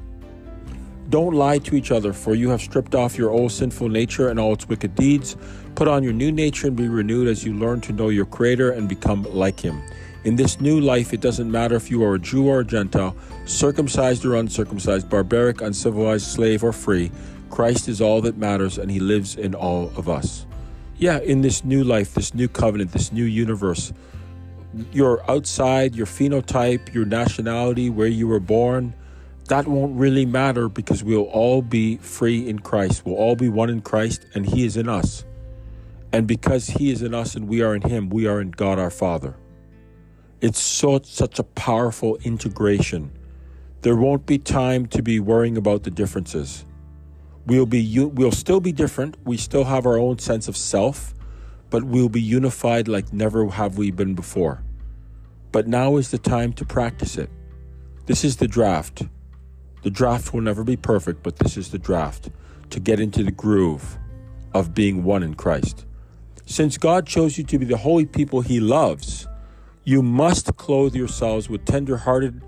Don't 1.10 1.36
lie 1.36 1.60
to 1.60 1.76
each 1.76 1.92
other, 1.92 2.12
for 2.12 2.36
you 2.36 2.50
have 2.50 2.62
stripped 2.62 2.94
off 2.94 3.18
your 3.18 3.30
old 3.30 3.52
sinful 3.52 3.88
nature 3.88 4.30
and 4.30 4.40
all 4.40 4.54
its 4.54 4.68
wicked 4.68 4.94
deeds. 4.96 5.38
Put 5.76 5.88
on 5.88 6.04
your 6.04 6.12
new 6.12 6.32
nature 6.32 6.68
and 6.68 6.76
be 6.76 6.88
renewed 6.88 7.28
as 7.28 7.46
you 7.46 7.54
learn 7.54 7.82
to 7.82 7.94
know 7.94 8.10
your 8.10 8.26
Creator 8.26 8.72
and 8.72 8.90
become 8.90 9.24
like 9.24 9.60
Him. 9.60 9.82
In 10.26 10.36
this 10.36 10.60
new 10.60 10.82
life, 10.82 11.14
it 11.14 11.22
doesn't 11.22 11.50
matter 11.50 11.76
if 11.76 11.90
you 11.90 12.04
are 12.04 12.16
a 12.16 12.20
Jew 12.20 12.48
or 12.48 12.60
a 12.60 12.66
Gentile, 12.66 13.16
circumcised 13.46 14.26
or 14.26 14.36
uncircumcised, 14.36 15.10
barbaric, 15.10 15.62
uncivilized, 15.62 16.28
slave, 16.28 16.64
or 16.64 16.74
free. 16.74 17.12
Christ 17.50 17.88
is 17.88 18.02
all 18.02 18.22
that 18.22 18.38
matters, 18.38 18.78
and 18.78 18.92
He 18.92 19.00
lives 19.00 19.36
in 19.36 19.56
all 19.56 19.92
of 19.96 20.08
us. 20.08 20.46
Yeah, 20.98 21.20
in 21.20 21.42
this 21.42 21.64
new 21.64 21.84
life, 21.84 22.14
this 22.14 22.34
new 22.34 22.48
covenant, 22.48 22.92
this 22.92 23.12
new 23.12 23.24
universe, 23.24 23.94
your 24.92 25.30
outside, 25.30 25.96
your 25.96 26.06
phenotype, 26.06 26.94
your 26.94 27.06
nationality, 27.06 27.90
where 27.90 28.08
you 28.08 28.28
were 28.28 28.40
born, 28.40 28.94
that 29.48 29.68
won't 29.68 29.98
really 29.98 30.26
matter 30.26 30.68
because 30.68 31.04
we'll 31.04 31.24
all 31.24 31.62
be 31.62 31.98
free 31.98 32.50
in 32.50 32.60
Christ. 32.60 33.06
We'll 33.06 33.16
all 33.16 33.36
be 33.36 33.50
one 33.50 33.70
in 33.70 33.82
Christ, 33.82 34.26
and 34.34 34.46
He 34.46 34.66
is 34.66 34.76
in 34.76 34.90
us. 34.90 35.24
And 36.12 36.28
because 36.28 36.68
He 36.68 36.92
is 36.92 37.02
in 37.02 37.14
us 37.14 37.36
and 37.36 37.48
we 37.48 37.62
are 37.62 37.76
in 37.76 37.82
Him, 37.82 38.10
we 38.10 38.28
are 38.28 38.42
in 38.42 38.52
God 38.52 38.80
our 38.80 38.90
Father. 38.90 39.36
It's 40.42 40.60
so, 40.60 41.00
such 41.04 41.40
a 41.40 41.44
powerful 41.44 42.18
integration. 42.18 43.12
There 43.82 43.96
won't 43.96 44.26
be 44.26 44.38
time 44.38 44.86
to 44.88 45.02
be 45.02 45.20
worrying 45.20 45.58
about 45.58 45.84
the 45.84 45.92
differences. 45.92 46.66
We'll 47.48 47.66
be 47.66 47.98
we'll 47.98 48.34
still 48.34 48.60
be 48.60 48.74
different. 48.74 49.16
We 49.24 49.38
still 49.38 49.64
have 49.64 49.86
our 49.86 49.98
own 49.98 50.20
sense 50.20 50.50
of 50.50 50.58
self, 50.58 51.14
but 51.70 51.86
we'll 51.86 52.10
be 52.10 52.22
unified 52.22 52.90
like 52.90 53.14
never 53.14 53.48
have 53.48 53.78
we 53.78 53.90
been 53.90 54.16
before. 54.16 54.64
But 55.54 55.66
now 55.66 55.96
is 55.96 56.12
the 56.12 56.18
time 56.18 56.52
to 56.54 56.66
practice 56.66 57.18
it. 57.18 57.30
This 58.06 58.26
is 58.26 58.36
the 58.36 58.50
draft. 58.50 59.04
The 59.84 59.90
draft 59.90 60.34
will 60.34 60.42
never 60.42 60.66
be 60.66 60.76
perfect, 60.76 61.24
but 61.24 61.38
this 61.38 61.56
is 61.56 61.72
the 61.72 61.80
draft 61.80 62.30
to 62.72 62.82
get 62.82 63.00
into 63.00 63.24
the 63.24 63.32
groove 63.32 63.98
of 64.54 64.74
being 64.74 65.06
one 65.06 65.24
in 65.24 65.34
Christ. 65.34 65.86
Since 66.46 66.78
God 66.78 67.08
chose 67.08 67.38
you 67.38 67.46
to 67.46 67.60
be 67.60 67.66
the 67.66 67.78
holy 67.78 68.06
people 68.06 68.42
he 68.42 68.60
loves, 68.60 69.26
you 69.86 70.04
must 70.04 70.54
clothe 70.58 70.96
yourselves 70.96 71.50
with 71.50 71.64
tender 71.64 71.96
hearted 71.96 72.42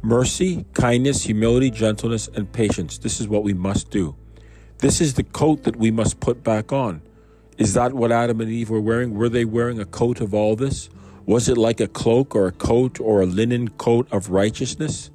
mercy, 0.00 0.64
kindness, 0.72 1.24
humility, 1.24 1.70
gentleness, 1.70 2.28
and 2.28 2.50
patience. 2.50 2.96
This 2.96 3.20
is 3.20 3.28
what 3.28 3.42
we 3.42 3.52
must 3.52 3.90
do. 3.90 4.16
This 4.78 5.00
is 5.00 5.14
the 5.14 5.24
coat 5.24 5.64
that 5.64 5.74
we 5.74 5.90
must 5.90 6.20
put 6.20 6.44
back 6.44 6.72
on. 6.72 7.02
Is 7.56 7.74
that 7.74 7.94
what 7.94 8.12
Adam 8.12 8.40
and 8.40 8.48
Eve 8.48 8.70
were 8.70 8.80
wearing? 8.80 9.14
Were 9.14 9.28
they 9.28 9.44
wearing 9.44 9.80
a 9.80 9.84
coat 9.84 10.20
of 10.20 10.32
all 10.32 10.54
this? 10.54 10.88
Was 11.26 11.48
it 11.48 11.58
like 11.58 11.80
a 11.80 11.88
cloak 11.88 12.36
or 12.36 12.46
a 12.46 12.52
coat 12.52 13.00
or 13.00 13.20
a 13.20 13.26
linen 13.26 13.70
coat 13.70 14.06
of 14.12 14.30
righteousness? 14.30 15.10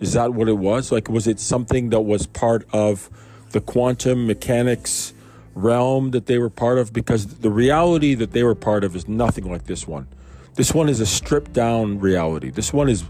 Is 0.00 0.12
that 0.14 0.34
what 0.34 0.48
it 0.48 0.58
was? 0.58 0.90
Like, 0.90 1.08
was 1.08 1.28
it 1.28 1.38
something 1.38 1.90
that 1.90 2.00
was 2.00 2.26
part 2.26 2.66
of 2.72 3.08
the 3.52 3.60
quantum 3.60 4.26
mechanics 4.26 5.14
realm 5.54 6.10
that 6.10 6.26
they 6.26 6.38
were 6.38 6.50
part 6.50 6.78
of? 6.78 6.92
Because 6.92 7.26
the 7.38 7.50
reality 7.50 8.14
that 8.14 8.32
they 8.32 8.42
were 8.42 8.56
part 8.56 8.82
of 8.82 8.96
is 8.96 9.06
nothing 9.06 9.48
like 9.48 9.66
this 9.66 9.86
one. 9.86 10.08
This 10.54 10.74
one 10.74 10.88
is 10.88 11.00
a 11.00 11.06
stripped 11.06 11.52
down 11.52 12.00
reality. 12.00 12.50
This 12.50 12.72
one 12.72 12.88
is 12.88 13.04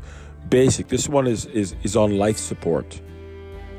basic. 0.50 0.88
This 0.88 1.08
one 1.08 1.26
is, 1.26 1.46
is, 1.46 1.74
is 1.82 1.96
on 1.96 2.18
life 2.18 2.36
support. 2.36 3.00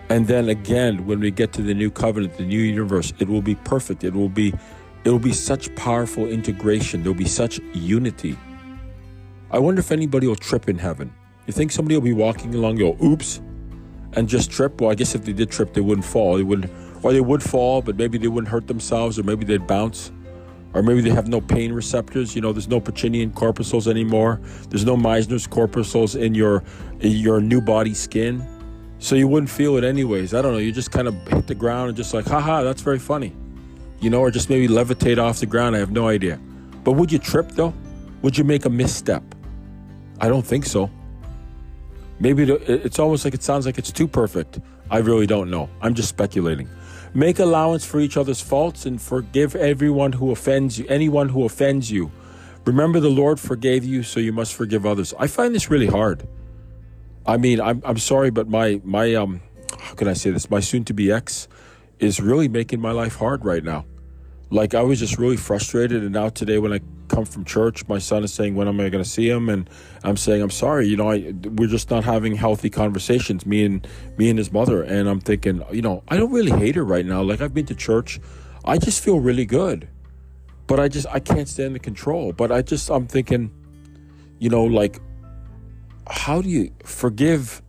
And 0.09 0.27
then 0.27 0.49
again, 0.49 1.05
when 1.05 1.19
we 1.19 1.31
get 1.31 1.51
to 1.53 1.61
the 1.61 1.73
new 1.73 1.91
covenant, 1.91 2.37
the 2.37 2.45
new 2.45 2.59
universe, 2.59 3.13
it 3.19 3.27
will 3.27 3.41
be 3.41 3.55
perfect. 3.55 4.03
It 4.03 4.13
will 4.13 4.29
be 4.29 4.53
it 5.03 5.09
will 5.09 5.19
be 5.19 5.33
such 5.33 5.73
powerful 5.75 6.27
integration. 6.27 7.03
There'll 7.03 7.17
be 7.17 7.27
such 7.27 7.59
unity. 7.73 8.37
I 9.51 9.59
wonder 9.59 9.79
if 9.79 9.91
anybody 9.91 10.27
will 10.27 10.35
trip 10.35 10.67
in 10.67 10.77
heaven. 10.77 11.13
You 11.45 11.53
think 11.53 11.71
somebody 11.71 11.95
will 11.95 12.01
be 12.01 12.13
walking 12.13 12.53
along, 12.53 12.75
go, 12.75 12.97
oops, 13.01 13.39
and 14.13 14.27
just 14.27 14.51
trip? 14.51 14.81
Well, 14.81 14.91
I 14.91 14.95
guess 14.95 15.15
if 15.15 15.23
they 15.23 15.31
did 15.31 15.49
trip, 15.49 15.73
they 15.73 15.81
wouldn't 15.81 16.05
fall. 16.05 16.35
They 16.35 16.43
wouldn't, 16.43 16.71
or 17.03 17.13
they 17.13 17.21
would 17.21 17.41
fall, 17.41 17.81
but 17.81 17.95
maybe 17.95 18.17
they 18.17 18.27
wouldn't 18.27 18.49
hurt 18.49 18.67
themselves, 18.67 19.17
or 19.17 19.23
maybe 19.23 19.45
they'd 19.45 19.65
bounce, 19.65 20.11
or 20.73 20.83
maybe 20.83 20.99
they 20.99 21.11
have 21.11 21.29
no 21.29 21.39
pain 21.39 21.71
receptors. 21.71 22.35
You 22.35 22.41
know, 22.41 22.51
there's 22.51 22.67
no 22.67 22.81
Pacinian 22.81 23.33
corpuscles 23.33 23.87
anymore. 23.87 24.41
There's 24.69 24.83
no 24.83 24.97
Meissner's 24.97 25.47
corpuscles 25.47 26.15
in 26.15 26.35
your 26.35 26.63
in 26.99 27.13
your 27.13 27.39
new 27.39 27.61
body 27.61 27.93
skin, 27.93 28.45
so 28.99 29.15
you 29.15 29.27
wouldn't 29.27 29.49
feel 29.49 29.77
it 29.77 29.83
anyways. 29.83 30.33
I 30.33 30.41
don't 30.41 30.53
know. 30.53 30.59
You 30.59 30.71
just 30.71 30.91
kind 30.91 31.07
of 31.07 31.15
hit 31.27 31.47
the 31.47 31.55
ground 31.55 31.89
and 31.89 31.97
just 31.97 32.13
like, 32.13 32.25
haha, 32.25 32.63
that's 32.63 32.81
very 32.81 32.99
funny 32.99 33.33
you 33.99 34.09
know, 34.09 34.19
or 34.19 34.31
just 34.31 34.49
maybe 34.49 34.67
levitate 34.67 35.17
off 35.17 35.39
the 35.39 35.45
ground. 35.45 35.75
I 35.75 35.79
have 35.79 35.91
no 35.91 36.07
idea. 36.07 36.39
But 36.83 36.93
would 36.93 37.11
you 37.11 37.19
trip 37.19 37.49
though? 37.51 37.73
Would 38.21 38.37
you 38.37 38.43
make 38.43 38.65
a 38.65 38.69
misstep? 38.69 39.23
I 40.19 40.27
don't 40.27 40.45
think 40.45 40.65
so. 40.65 40.89
Maybe 42.19 42.43
it's 42.51 42.99
almost 42.99 43.25
like 43.25 43.33
it 43.33 43.43
sounds 43.43 43.65
like 43.65 43.77
it's 43.77 43.91
too 43.91 44.07
perfect. 44.07 44.59
I 44.89 44.99
really 44.99 45.27
don't 45.27 45.51
know. 45.51 45.69
I'm 45.81 45.93
just 45.93 46.09
speculating. 46.09 46.67
Make 47.13 47.39
allowance 47.39 47.85
for 47.85 47.99
each 47.99 48.17
other's 48.17 48.41
faults 48.41 48.85
and 48.85 49.01
forgive 49.01 49.55
everyone 49.55 50.13
who 50.13 50.31
offends 50.31 50.79
you, 50.79 50.85
anyone 50.87 51.29
who 51.29 51.45
offends 51.45 51.91
you. 51.91 52.11
Remember, 52.65 52.99
the 52.99 53.09
Lord 53.09 53.39
forgave 53.39 53.85
you, 53.85 54.03
so 54.03 54.19
you 54.19 54.33
must 54.33 54.53
forgive 54.53 54.85
others. 54.85 55.13
I 55.17 55.27
find 55.27 55.53
this 55.53 55.69
really 55.69 55.87
hard. 55.87 56.27
I 57.27 57.38
mean, 57.38 57.60
I'm, 57.60 57.81
I'm 57.84 57.98
sorry, 57.98 58.29
but 58.29 58.48
my, 58.48 58.81
my, 58.84 59.13
um, 59.15 59.41
how 59.79 59.93
can 59.93 60.07
I 60.07 60.13
say 60.13 60.31
this? 60.31 60.50
My 60.50 60.62
soon 60.62 60.86
to 60.86 60.93
be 60.93 61.12
ex 61.12 61.48
is 62.00 62.19
really 62.19 62.48
making 62.48 62.79
my 62.79 62.91
life 62.91 63.15
hard 63.15 63.43
right 63.43 63.63
now. 63.63 63.86
Like 64.50 64.74
I 64.74 64.81
was 64.81 65.00
just 65.00 65.17
really 65.17 65.36
frustrated, 65.36 66.03
and 66.03 66.13
now 66.13 66.29
today 66.29 66.57
when 66.57 66.72
I 66.72 66.79
come 67.10 67.25
from 67.25 67.43
church, 67.43 67.86
my 67.89 68.00
son 68.00 68.24
is 68.24 68.34
saying, 68.34 68.55
"When 68.55 68.69
am 68.69 68.79
I 68.79 68.88
going 68.88 69.03
to 69.03 69.10
see 69.10 69.29
him?" 69.29 69.50
And 69.50 69.69
I'm 70.05 70.15
saying, 70.15 70.41
"I'm 70.41 70.50
sorry, 70.50 70.88
you 70.88 70.96
know, 70.96 71.12
I, 71.12 71.34
we're 71.43 71.67
just 71.67 71.89
not 71.89 72.05
having 72.05 72.34
healthy 72.34 72.69
conversations, 72.69 73.46
me 73.46 73.65
and 73.65 73.86
me 74.17 74.29
and 74.29 74.39
his 74.39 74.53
mother." 74.53 74.84
And 74.84 75.10
I'm 75.10 75.19
thinking, 75.19 75.63
you 75.74 75.81
know, 75.81 76.01
I 76.07 76.15
don't 76.15 76.31
really 76.31 76.57
hate 76.57 76.75
her 76.75 76.86
right 76.86 77.05
now. 77.05 77.22
Like 77.24 77.41
I've 77.41 77.53
been 77.53 77.65
to 77.65 77.75
church, 77.75 78.22
I 78.63 78.77
just 78.77 79.03
feel 79.03 79.19
really 79.19 79.46
good, 79.46 79.89
but 80.65 80.79
I 80.79 80.88
just 80.88 81.07
I 81.07 81.19
can't 81.19 81.50
stand 81.50 81.75
the 81.75 81.79
control. 81.79 82.31
But 82.31 82.50
I 82.50 82.62
just 82.62 82.89
I'm 82.89 83.05
thinking, 83.05 83.51
you 84.39 84.50
know, 84.50 84.63
like 84.63 85.01
how 86.09 86.41
do 86.41 86.49
you 86.49 86.71
forgive? 86.83 87.61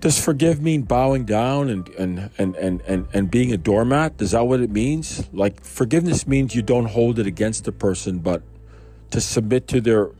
Does 0.00 0.22
forgive 0.22 0.62
mean 0.62 0.82
bowing 0.82 1.24
down 1.24 1.68
and, 1.68 1.88
and, 1.90 2.30
and, 2.38 2.56
and, 2.56 2.80
and, 2.82 3.06
and 3.12 3.30
being 3.30 3.52
a 3.52 3.58
doormat? 3.58 4.20
Is 4.22 4.30
that 4.30 4.46
what 4.46 4.60
it 4.60 4.70
means? 4.70 5.28
Like, 5.32 5.62
forgiveness 5.62 6.26
means 6.26 6.54
you 6.54 6.62
don't 6.62 6.86
hold 6.86 7.18
it 7.18 7.26
against 7.26 7.64
the 7.64 7.72
person, 7.72 8.18
but 8.20 8.42
to 9.10 9.20
submit 9.20 9.68
to 9.68 9.80
their 9.80 10.10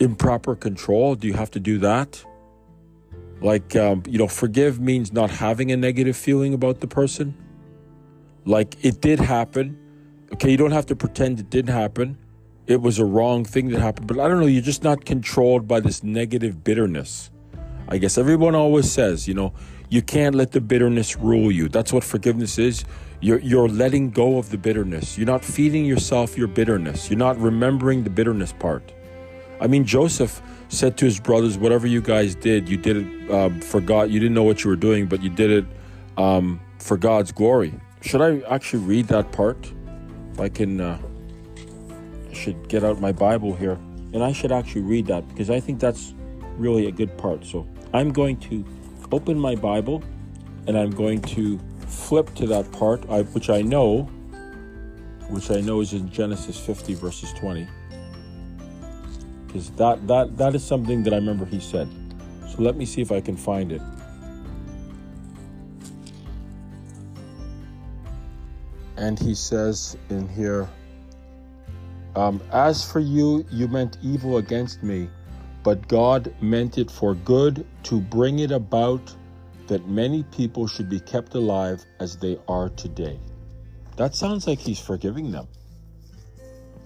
improper 0.00 0.56
control, 0.56 1.14
do 1.14 1.28
you 1.28 1.34
have 1.34 1.50
to 1.52 1.60
do 1.60 1.78
that? 1.78 2.24
Like, 3.40 3.76
um, 3.76 4.02
you 4.08 4.18
know, 4.18 4.26
forgive 4.26 4.80
means 4.80 5.12
not 5.12 5.30
having 5.30 5.70
a 5.70 5.76
negative 5.76 6.16
feeling 6.16 6.54
about 6.54 6.80
the 6.80 6.88
person. 6.88 7.36
Like, 8.44 8.84
it 8.84 9.00
did 9.00 9.20
happen. 9.20 9.78
Okay, 10.32 10.50
you 10.50 10.56
don't 10.56 10.72
have 10.72 10.86
to 10.86 10.96
pretend 10.96 11.38
it 11.38 11.48
didn't 11.48 11.74
happen. 11.74 12.18
It 12.68 12.82
was 12.82 12.98
a 12.98 13.04
wrong 13.04 13.44
thing 13.44 13.70
that 13.70 13.80
happened. 13.80 14.06
But 14.06 14.20
I 14.20 14.28
don't 14.28 14.40
know, 14.40 14.46
you're 14.46 14.62
just 14.62 14.84
not 14.84 15.06
controlled 15.06 15.66
by 15.66 15.80
this 15.80 16.04
negative 16.04 16.62
bitterness. 16.62 17.30
I 17.88 17.96
guess 17.96 18.18
everyone 18.18 18.54
always 18.54 18.92
says, 18.92 19.26
you 19.26 19.32
know, 19.32 19.54
you 19.88 20.02
can't 20.02 20.34
let 20.34 20.52
the 20.52 20.60
bitterness 20.60 21.16
rule 21.16 21.50
you. 21.50 21.70
That's 21.70 21.94
what 21.94 22.04
forgiveness 22.04 22.58
is. 22.58 22.84
You're, 23.20 23.40
you're 23.40 23.68
letting 23.68 24.10
go 24.10 24.36
of 24.36 24.50
the 24.50 24.58
bitterness. 24.58 25.16
You're 25.16 25.26
not 25.26 25.42
feeding 25.42 25.86
yourself 25.86 26.36
your 26.36 26.46
bitterness. 26.46 27.08
You're 27.08 27.18
not 27.18 27.38
remembering 27.38 28.04
the 28.04 28.10
bitterness 28.10 28.52
part. 28.52 28.92
I 29.62 29.66
mean, 29.66 29.86
Joseph 29.86 30.42
said 30.68 30.98
to 30.98 31.06
his 31.06 31.18
brothers, 31.18 31.56
Whatever 31.56 31.86
you 31.86 32.02
guys 32.02 32.34
did, 32.34 32.68
you 32.68 32.76
did 32.76 32.98
it 32.98 33.30
um, 33.30 33.60
for 33.62 33.80
God. 33.80 34.10
You 34.10 34.20
didn't 34.20 34.34
know 34.34 34.44
what 34.44 34.62
you 34.62 34.68
were 34.68 34.76
doing, 34.76 35.06
but 35.06 35.22
you 35.22 35.30
did 35.30 35.50
it 35.50 35.64
um, 36.18 36.60
for 36.78 36.98
God's 36.98 37.32
glory. 37.32 37.72
Should 38.02 38.20
I 38.20 38.40
actually 38.46 38.84
read 38.84 39.08
that 39.08 39.32
part? 39.32 39.72
If 40.34 40.40
I 40.40 40.50
can. 40.50 40.82
Uh, 40.82 40.98
should 42.38 42.68
get 42.68 42.84
out 42.84 43.00
my 43.00 43.12
Bible 43.12 43.54
here 43.54 43.78
and 44.12 44.22
I 44.22 44.32
should 44.32 44.52
actually 44.52 44.82
read 44.82 45.06
that 45.06 45.28
because 45.28 45.50
I 45.50 45.60
think 45.60 45.80
that's 45.80 46.14
really 46.56 46.86
a 46.86 46.90
good 46.90 47.16
part. 47.18 47.44
So 47.44 47.66
I'm 47.92 48.12
going 48.12 48.36
to 48.48 48.64
open 49.12 49.38
my 49.38 49.54
Bible 49.54 50.02
and 50.66 50.78
I'm 50.78 50.90
going 50.90 51.20
to 51.22 51.58
flip 51.86 52.34
to 52.36 52.46
that 52.46 52.70
part, 52.72 53.04
which 53.34 53.50
I 53.50 53.62
know, 53.62 54.02
which 55.28 55.50
I 55.50 55.60
know 55.60 55.80
is 55.80 55.92
in 55.92 56.10
Genesis 56.10 56.58
50 56.58 56.94
verses 56.94 57.32
20, 57.34 57.66
because 59.46 59.70
that 59.72 60.06
that 60.06 60.36
that 60.36 60.54
is 60.54 60.64
something 60.64 61.02
that 61.04 61.12
I 61.12 61.16
remember 61.16 61.44
he 61.44 61.60
said. 61.60 61.88
So 62.48 62.62
let 62.62 62.76
me 62.76 62.86
see 62.86 63.02
if 63.02 63.12
I 63.12 63.20
can 63.20 63.36
find 63.36 63.72
it. 63.72 63.82
And 68.96 69.18
he 69.18 69.34
says 69.34 69.96
in 70.10 70.28
here, 70.28 70.68
um, 72.18 72.42
As 72.50 72.84
for 72.84 72.98
you, 72.98 73.46
you 73.50 73.68
meant 73.68 73.96
evil 74.02 74.38
against 74.38 74.82
me, 74.82 75.08
but 75.62 75.86
God 75.86 76.34
meant 76.40 76.76
it 76.76 76.90
for 76.90 77.14
good 77.14 77.64
to 77.84 78.00
bring 78.00 78.40
it 78.40 78.50
about 78.50 79.14
that 79.68 79.86
many 79.86 80.24
people 80.24 80.66
should 80.66 80.88
be 80.88 80.98
kept 80.98 81.34
alive 81.34 81.84
as 82.00 82.16
they 82.16 82.38
are 82.48 82.70
today. 82.70 83.20
That 83.96 84.14
sounds 84.14 84.46
like 84.46 84.58
he's 84.58 84.80
forgiving 84.80 85.30
them. 85.30 85.46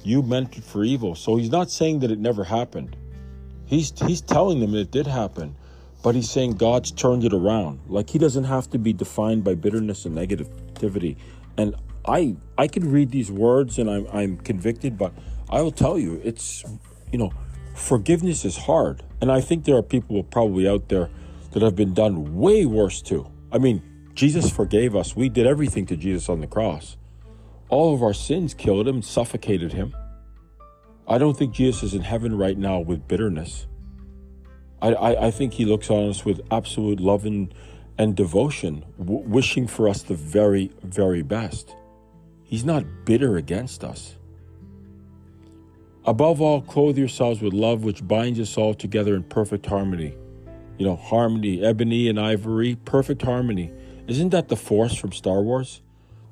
You 0.02 0.22
meant 0.22 0.58
it 0.58 0.64
for 0.64 0.84
evil. 0.84 1.14
So 1.14 1.36
he's 1.36 1.50
not 1.50 1.70
saying 1.70 2.00
that 2.00 2.10
it 2.10 2.18
never 2.18 2.44
happened. 2.44 2.96
He's, 3.64 3.92
he's 4.00 4.20
telling 4.20 4.60
them 4.60 4.74
it 4.74 4.90
did 4.90 5.06
happen, 5.06 5.56
but 6.02 6.14
he's 6.14 6.28
saying 6.28 6.54
God's 6.56 6.90
turned 6.90 7.24
it 7.24 7.32
around. 7.32 7.80
Like 7.86 8.10
he 8.10 8.18
doesn't 8.18 8.44
have 8.44 8.68
to 8.70 8.78
be 8.78 8.92
defined 8.92 9.44
by 9.44 9.54
bitterness 9.54 10.04
and 10.04 10.14
negativity. 10.14 11.16
And 11.56 11.74
I 12.06 12.36
I 12.58 12.68
can 12.68 12.90
read 12.90 13.10
these 13.10 13.30
words 13.30 13.78
and 13.78 13.90
I'm 13.90 14.06
I'm 14.12 14.36
convicted, 14.38 14.98
but 14.98 15.12
I 15.48 15.62
will 15.62 15.72
tell 15.72 15.98
you, 15.98 16.20
it's 16.24 16.64
you 17.12 17.18
know, 17.18 17.32
forgiveness 17.74 18.44
is 18.44 18.56
hard, 18.56 19.02
and 19.20 19.30
I 19.30 19.40
think 19.40 19.64
there 19.64 19.76
are 19.76 19.82
people 19.82 20.22
probably 20.22 20.68
out 20.68 20.88
there 20.88 21.10
that 21.52 21.62
have 21.62 21.76
been 21.76 21.94
done 21.94 22.38
way 22.38 22.64
worse 22.64 23.02
too. 23.02 23.26
I 23.52 23.58
mean, 23.58 23.82
Jesus 24.14 24.50
forgave 24.50 24.96
us. 24.96 25.14
We 25.14 25.28
did 25.28 25.46
everything 25.46 25.86
to 25.86 25.96
Jesus 25.96 26.28
on 26.28 26.40
the 26.40 26.46
cross. 26.46 26.96
All 27.68 27.94
of 27.94 28.02
our 28.02 28.14
sins 28.14 28.54
killed 28.54 28.88
him, 28.88 29.02
suffocated 29.02 29.72
him. 29.72 29.94
I 31.06 31.18
don't 31.18 31.36
think 31.36 31.54
Jesus 31.54 31.82
is 31.82 31.94
in 31.94 32.02
heaven 32.02 32.36
right 32.36 32.56
now 32.56 32.80
with 32.80 33.08
bitterness. 33.08 33.66
I, 34.80 34.92
I, 34.94 35.26
I 35.26 35.30
think 35.30 35.54
he 35.54 35.64
looks 35.64 35.90
on 35.90 36.08
us 36.08 36.24
with 36.24 36.40
absolute 36.50 37.00
love 37.00 37.24
and, 37.24 37.52
and 37.98 38.14
devotion, 38.14 38.84
w- 38.98 39.26
wishing 39.26 39.66
for 39.66 39.88
us 39.88 40.02
the 40.02 40.14
very, 40.14 40.70
very 40.82 41.22
best. 41.22 41.74
He's 42.52 42.66
not 42.66 42.84
bitter 43.06 43.38
against 43.38 43.82
us. 43.82 44.18
Above 46.04 46.42
all, 46.42 46.60
clothe 46.60 46.98
yourselves 46.98 47.40
with 47.40 47.54
love, 47.54 47.82
which 47.82 48.06
binds 48.06 48.38
us 48.38 48.58
all 48.58 48.74
together 48.74 49.14
in 49.14 49.22
perfect 49.22 49.64
harmony. 49.64 50.14
You 50.76 50.84
know, 50.84 50.96
harmony, 50.96 51.64
ebony 51.64 52.10
and 52.10 52.20
ivory, 52.20 52.76
perfect 52.84 53.22
harmony. 53.22 53.72
Isn't 54.06 54.28
that 54.32 54.48
the 54.48 54.56
force 54.56 54.94
from 54.94 55.12
Star 55.12 55.40
Wars? 55.40 55.80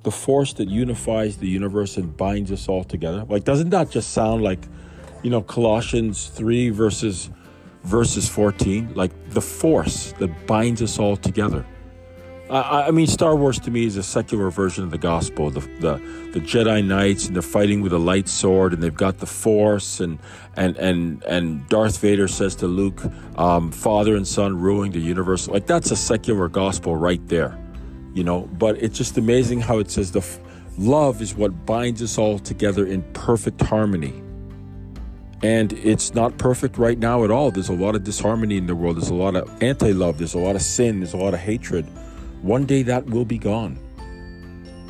The 0.02 0.10
force 0.10 0.52
that 0.52 0.68
unifies 0.68 1.38
the 1.38 1.48
universe 1.48 1.96
and 1.96 2.14
binds 2.14 2.52
us 2.52 2.68
all 2.68 2.84
together. 2.84 3.24
Like, 3.26 3.44
doesn't 3.44 3.70
that 3.70 3.90
just 3.90 4.12
sound 4.12 4.42
like, 4.42 4.60
you 5.22 5.30
know, 5.30 5.40
Colossians 5.40 6.26
3 6.26 6.68
verses 6.68 7.30
verses 7.84 8.28
14? 8.28 8.92
Like 8.94 9.30
the 9.30 9.40
force 9.40 10.12
that 10.18 10.46
binds 10.46 10.82
us 10.82 10.98
all 10.98 11.16
together. 11.16 11.64
I, 12.50 12.88
I 12.88 12.90
mean, 12.90 13.06
Star 13.06 13.36
Wars 13.36 13.60
to 13.60 13.70
me 13.70 13.84
is 13.84 13.96
a 13.96 14.02
secular 14.02 14.50
version 14.50 14.82
of 14.82 14.90
the 14.90 14.98
gospel. 14.98 15.50
The, 15.50 15.60
the, 15.60 16.30
the 16.32 16.40
Jedi 16.40 16.84
Knights 16.84 17.26
and 17.26 17.34
they're 17.34 17.42
fighting 17.42 17.80
with 17.80 17.92
a 17.92 17.98
light 17.98 18.28
sword, 18.28 18.72
and 18.72 18.82
they've 18.82 18.94
got 18.94 19.18
the 19.18 19.26
Force, 19.26 20.00
and 20.00 20.18
and 20.56 20.76
and 20.76 21.22
and 21.24 21.68
Darth 21.68 21.98
Vader 21.98 22.26
says 22.28 22.56
to 22.56 22.66
Luke, 22.66 23.02
um, 23.36 23.70
"Father 23.70 24.16
and 24.16 24.26
Son 24.26 24.58
ruling 24.58 24.90
the 24.92 25.00
universe." 25.00 25.48
Like 25.48 25.66
that's 25.66 25.90
a 25.90 25.96
secular 25.96 26.48
gospel 26.48 26.96
right 26.96 27.24
there, 27.28 27.56
you 28.14 28.24
know. 28.24 28.48
But 28.58 28.82
it's 28.82 28.98
just 28.98 29.16
amazing 29.16 29.60
how 29.60 29.78
it 29.78 29.90
says 29.90 30.10
the 30.10 30.20
f- 30.20 30.40
love 30.76 31.22
is 31.22 31.34
what 31.34 31.66
binds 31.66 32.02
us 32.02 32.18
all 32.18 32.38
together 32.38 32.84
in 32.84 33.02
perfect 33.12 33.60
harmony. 33.60 34.22
And 35.42 35.72
it's 35.72 36.14
not 36.14 36.36
perfect 36.36 36.76
right 36.76 36.98
now 36.98 37.24
at 37.24 37.30
all. 37.30 37.50
There's 37.50 37.70
a 37.70 37.74
lot 37.74 37.94
of 37.94 38.04
disharmony 38.04 38.58
in 38.58 38.66
the 38.66 38.74
world. 38.74 38.96
There's 38.96 39.08
a 39.08 39.14
lot 39.14 39.36
of 39.36 39.62
anti 39.62 39.92
love. 39.92 40.18
There's 40.18 40.34
a 40.34 40.38
lot 40.38 40.54
of 40.54 40.62
sin. 40.62 41.00
There's 41.00 41.14
a 41.14 41.16
lot 41.16 41.32
of 41.32 41.40
hatred. 41.40 41.86
One 42.42 42.64
day 42.64 42.82
that 42.84 43.06
will 43.06 43.24
be 43.24 43.38
gone. 43.38 43.78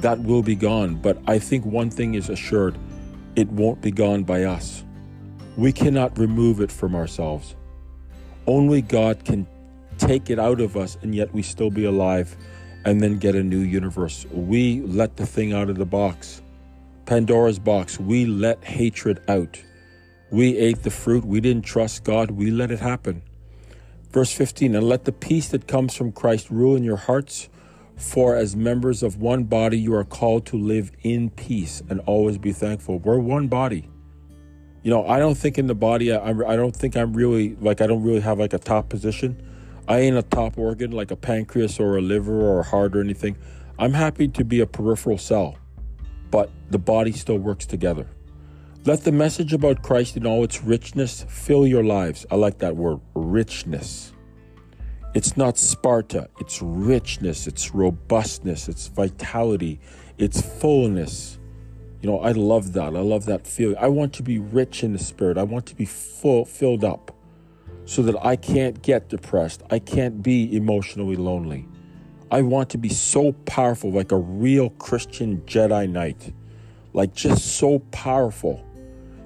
That 0.01 0.21
will 0.21 0.43
be 0.43 0.55
gone. 0.55 0.95
But 0.95 1.19
I 1.27 1.39
think 1.39 1.65
one 1.65 1.91
thing 1.91 2.15
is 2.15 2.29
assured 2.29 2.79
it 3.37 3.49
won't 3.49 3.81
be 3.83 3.91
gone 3.91 4.25
by 4.25 4.45
us. 4.45 4.85
We 5.57 5.73
cannot 5.73 6.19
remove 6.19 6.61
it 6.61 6.71
from 6.71 6.95
ourselves. 6.95 7.57
Only 8.47 8.83
God 8.83 9.25
can 9.25 9.47
take 9.99 10.31
it 10.31 10.39
out 10.39 10.61
of 10.61 10.77
us 10.77 10.97
and 11.03 11.15
yet 11.15 11.33
we 11.35 11.43
still 11.43 11.71
be 11.71 11.85
alive 11.85 12.37
and 12.85 13.01
then 13.01 13.19
get 13.19 13.35
a 13.35 13.43
new 13.43 13.61
universe. 13.61 14.27
We 14.31 14.81
let 14.83 15.17
the 15.17 15.27
thing 15.27 15.53
out 15.53 15.69
of 15.69 15.77
the 15.77 15.85
box. 15.85 16.43
Pandora's 17.05 17.59
box. 17.59 17.99
We 17.99 18.27
let 18.27 18.63
hatred 18.65 19.21
out. 19.29 19.61
We 20.31 20.57
ate 20.57 20.85
the 20.85 20.91
fruit. 20.91 21.25
We 21.25 21.41
didn't 21.41 21.65
trust 21.65 22.05
God. 22.05 22.31
We 22.31 22.51
let 22.53 22.71
it 22.71 22.79
happen. 22.79 23.23
Verse 24.13 24.33
15, 24.33 24.75
and 24.75 24.89
let 24.89 25.05
the 25.05 25.13
peace 25.13 25.49
that 25.49 25.69
comes 25.69 25.95
from 25.95 26.11
Christ 26.11 26.51
rule 26.51 26.75
in 26.75 26.83
your 26.83 26.97
hearts, 26.97 27.49
for 27.97 28.35
as 28.35 28.57
members 28.57 29.03
of 29.03 29.21
one 29.21 29.45
body 29.45 29.79
you 29.79 29.95
are 29.95 30.05
called 30.05 30.47
to 30.47 30.57
live 30.57 30.91
in 31.03 31.31
peace 31.31 31.83
and 31.89 32.01
always 32.07 32.39
be 32.39 32.53
thankful. 32.53 32.99
We're 32.99 33.19
one 33.19 33.47
body. 33.47 33.89
You 34.83 34.91
know, 34.91 35.07
I 35.07 35.19
don't 35.19 35.37
think 35.37 35.59
in 35.59 35.67
the 35.67 35.75
body, 35.75 36.11
I, 36.11 36.31
I 36.31 36.57
don't 36.57 36.75
think 36.75 36.97
I'm 36.97 37.13
really, 37.13 37.55
like, 37.57 37.83
I 37.83 37.87
don't 37.87 38.03
really 38.03 38.21
have 38.21 38.39
like 38.39 38.55
a 38.55 38.59
top 38.59 38.89
position. 38.89 39.41
I 39.87 39.99
ain't 40.01 40.17
a 40.17 40.23
top 40.23 40.57
organ 40.57 40.93
like 40.93 41.11
a 41.11 41.17
pancreas 41.17 41.79
or 41.79 41.99
a 41.99 42.01
liver 42.01 42.41
or 42.41 42.61
a 42.61 42.63
heart 42.63 42.97
or 42.97 43.01
anything. 43.01 43.37
I'm 43.79 43.93
happy 43.93 44.29
to 44.29 44.45
be 44.45 44.61
a 44.61 44.67
peripheral 44.67 45.19
cell, 45.19 45.57
but 46.31 46.51
the 46.71 46.79
body 46.79 47.13
still 47.13 47.39
works 47.39 47.67
together. 47.67 48.07
Let 48.87 49.05
the 49.05 49.13
message 49.13 49.53
about 49.53 49.83
Christ 49.83 50.17
in 50.17 50.27
all 50.27 50.43
its 50.43 50.63
richness 50.63 51.27
fill 51.29 51.67
your 51.67 51.85
lives. 51.85 52.25
I 52.31 52.37
like 52.37 52.61
that 52.61 52.77
word, 52.77 53.01
richness. 53.15 54.15
It's 55.13 55.37
not 55.37 55.59
Sparta, 55.59 56.31
it's 56.41 56.63
richness, 56.63 57.47
it's 57.47 57.75
robustness, 57.75 58.71
it's 58.71 58.87
vitality, 58.87 59.81
it's 60.17 60.41
fullness. 60.41 61.39
You 62.01 62.09
know, 62.09 62.21
I 62.21 62.33
love 62.33 62.73
that. 62.73 62.97
I 62.97 63.01
love 63.01 63.27
that 63.27 63.47
feeling. 63.47 63.77
I 63.77 63.89
want 63.89 64.15
to 64.15 64.23
be 64.23 64.39
rich 64.39 64.83
in 64.83 64.95
the 64.95 64.99
spirit. 64.99 65.37
I 65.37 65.43
want 65.43 65.67
to 65.67 65.75
be 65.75 65.85
full, 65.85 66.47
filled 66.47 66.83
up 66.83 67.15
so 67.85 68.01
that 68.01 68.17
I 68.25 68.35
can't 68.35 68.81
get 68.81 69.11
depressed. 69.11 69.63
I 69.71 69.79
can't 69.79 70.23
be 70.23 70.57
emotionally 70.57 71.17
lonely. 71.17 71.69
I 72.31 72.41
want 72.41 72.71
to 72.71 72.79
be 72.79 72.89
so 72.89 73.33
powerful, 73.45 73.93
like 73.93 74.11
a 74.11 74.17
real 74.17 74.71
Christian 74.71 75.43
Jedi 75.43 75.87
Knight, 75.87 76.33
like 76.95 77.13
just 77.13 77.59
so 77.59 77.81
powerful 77.91 78.65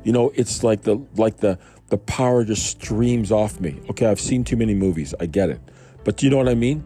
you 0.04 0.12
know, 0.12 0.32
it's 0.34 0.62
like 0.62 0.82
the 0.82 1.04
like 1.16 1.38
the 1.38 1.58
the 1.88 1.98
power 1.98 2.44
just 2.44 2.66
streams 2.66 3.32
off 3.32 3.60
me. 3.60 3.80
Okay, 3.90 4.06
I've 4.06 4.20
seen 4.20 4.44
too 4.44 4.56
many 4.56 4.74
movies. 4.74 5.14
I 5.20 5.26
get 5.26 5.50
it. 5.50 5.60
But 6.04 6.16
do 6.18 6.26
you 6.26 6.30
know 6.30 6.36
what 6.36 6.48
I 6.48 6.54
mean? 6.54 6.84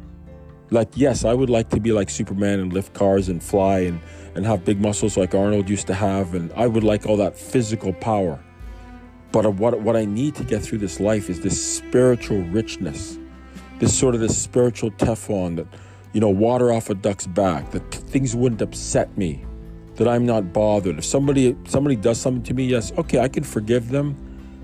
Like, 0.71 0.89
yes, 0.95 1.25
I 1.25 1.35
would 1.35 1.51
like 1.51 1.71
to 1.71 1.81
be 1.81 1.93
like 1.93 2.11
Superman 2.11 2.61
and 2.61 2.73
lift 2.73 2.95
cars 2.95 3.29
and 3.29 3.43
fly 3.43 3.81
and, 3.81 4.01
and 4.35 4.45
have 4.45 4.65
big 4.65 4.81
muscles 4.81 5.17
like 5.17 5.35
Arnold 5.35 5.69
used 5.69 5.87
to 5.87 5.95
have. 5.95 6.35
And 6.35 6.53
I 6.55 6.67
would 6.67 6.85
like 6.85 7.07
all 7.07 7.17
that 7.17 7.37
physical 7.39 7.93
power. 7.95 8.39
But 9.33 9.55
what, 9.55 9.81
what 9.81 9.97
I 9.97 10.05
need 10.05 10.35
to 10.37 10.45
get 10.45 10.63
through 10.63 10.79
this 10.79 11.01
life 11.01 11.31
is 11.31 11.41
this 11.41 11.77
spiritual 11.77 12.43
richness, 12.45 13.19
this 13.79 13.99
sort 13.99 14.15
of 14.15 14.21
this 14.21 14.37
spiritual 14.37 14.91
Teflon 14.93 15.57
that, 15.57 15.67
you 16.13 16.21
know, 16.21 16.31
water 16.31 16.73
off 16.73 16.91
a 16.91 16.95
duck's 16.95 17.27
back, 17.27 17.71
that 17.73 17.91
things 17.91 18.35
wouldn't 18.35 18.63
upset 18.63 19.17
me, 19.19 19.45
that 19.99 20.09
I'm 20.09 20.25
not 20.25 20.53
bothered. 20.53 20.99
If 20.99 21.05
somebody 21.05 21.55
somebody 21.65 21.95
does 21.95 22.19
something 22.21 22.43
to 22.45 22.55
me, 22.55 22.65
yes, 22.65 22.93
okay, 22.99 23.21
I 23.21 23.29
can 23.29 23.45
forgive 23.45 23.91
them 23.91 24.17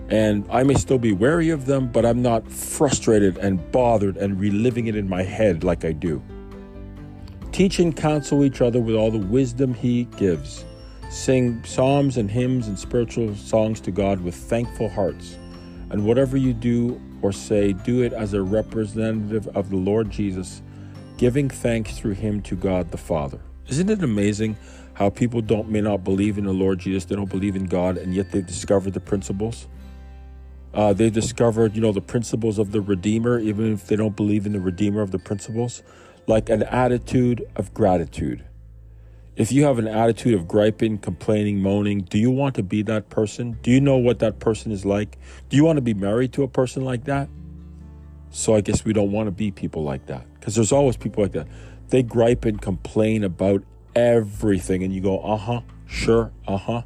and 0.09 0.47
I 0.51 0.62
may 0.62 0.75
still 0.75 0.99
be 0.99 1.12
wary 1.12 1.51
of 1.51 1.66
them, 1.66 1.90
but 1.90 2.05
I'm 2.05 2.20
not 2.20 2.51
frustrated 2.51 3.38
and 3.38 3.70
bothered 3.73 4.16
and 4.16 4.38
reliving 4.38 4.87
it 4.87 4.97
in 4.97 5.09
my 5.09 5.23
head 5.23 5.64
like 5.64 5.85
I 5.85 5.92
do. 5.92 6.23
Teach 7.53 7.79
and 7.79 7.97
counsel 7.97 8.44
each 8.44 8.61
other 8.61 8.81
with 8.81 8.97
all 8.97 9.11
the 9.11 9.18
wisdom 9.18 9.73
he 9.73 10.05
gives. 10.16 10.64
Sing 11.09 11.62
psalms 11.64 12.16
and 12.16 12.31
hymns 12.31 12.68
and 12.68 12.79
spiritual 12.79 13.35
songs 13.35 13.81
to 13.81 13.90
God 13.90 14.20
with 14.20 14.35
thankful 14.35 14.88
hearts. 14.88 15.38
And 15.90 16.05
whatever 16.05 16.37
you 16.37 16.53
do 16.53 17.01
or 17.23 17.33
say, 17.33 17.73
do 17.73 18.03
it 18.03 18.12
as 18.12 18.35
a 18.35 18.42
representative 18.42 19.49
of 19.57 19.70
the 19.70 19.77
Lord 19.77 20.11
Jesus, 20.11 20.61
giving 21.16 21.49
thanks 21.49 21.97
through 21.97 22.14
him 22.14 22.42
to 22.42 22.57
God 22.57 22.90
the 22.90 22.99
Father. 22.99 23.40
Isn't 23.68 23.88
it 23.88 24.03
amazing 24.03 24.57
how 24.94 25.11
people 25.11 25.40
don't 25.40 25.68
may 25.68 25.80
not 25.80 26.04
believe 26.04 26.38
in 26.38 26.44
the 26.44 26.52
Lord 26.52 26.78
Jesus, 26.78 27.04
they 27.04 27.16
don't 27.16 27.30
believe 27.30 27.57
in 27.57 27.66
God, 27.66 27.98
and 27.98 28.14
yet 28.14 28.33
they've 28.33 28.46
discovered 28.46 28.94
the 28.94 29.00
principles? 29.00 29.68
Uh, 30.72 30.92
they 30.92 31.11
discovered, 31.11 31.74
you 31.74 31.80
know, 31.80 31.92
the 31.92 32.00
principles 32.00 32.59
of 32.59 32.72
the 32.72 32.80
Redeemer, 32.80 33.38
even 33.38 33.72
if 33.72 33.87
they 33.87 33.96
don't 33.96 34.16
believe 34.16 34.46
in 34.46 34.52
the 34.52 34.61
Redeemer 34.61 35.02
of 35.02 35.12
the 35.12 35.18
principles, 35.18 35.83
like 36.26 36.48
an 36.48 36.64
attitude 36.64 37.46
of 37.57 37.72
gratitude. 37.74 38.44
If 39.37 39.50
you 39.50 39.64
have 39.64 39.78
an 39.78 39.88
attitude 39.88 40.35
of 40.35 40.46
griping, 40.46 40.98
complaining, 40.98 41.61
moaning, 41.61 42.02
do 42.02 42.18
you 42.18 42.30
want 42.30 42.54
to 42.54 42.62
be 42.62 42.83
that 42.83 43.09
person? 43.09 43.59
Do 43.62 43.70
you 43.70 43.80
know 43.80 43.96
what 43.96 44.20
that 44.20 44.38
person 44.38 44.70
is 44.70 44.85
like? 44.85 45.18
Do 45.48 45.57
you 45.57 45.64
want 45.64 45.76
to 45.76 45.83
be 45.83 45.94
married 45.94 46.33
to 46.35 46.44
a 46.44 46.48
person 46.48 46.85
like 46.85 47.04
that? 47.04 47.28
So 48.30 48.54
I 48.54 48.61
guess 48.61 48.85
we 48.85 48.92
don't 48.92 49.12
want 49.12 49.26
to 49.26 49.33
be 49.33 49.50
people 49.50 49.83
like 49.83 50.07
that 50.07 50.26
because 50.35 50.54
there's 50.54 50.72
always 50.72 50.96
people 50.96 51.22
like 51.22 51.33
that. 51.33 51.48
They 51.88 52.02
gripe 52.02 52.44
and 52.44 52.61
complain 52.61 53.24
about 53.24 53.62
everything, 53.94 54.83
and 54.83 54.92
you 54.92 55.00
go, 55.00 55.20
uh 55.20 55.37
huh, 55.37 55.61
sure, 55.87 56.33
uh 56.46 56.57
huh. 56.57 56.83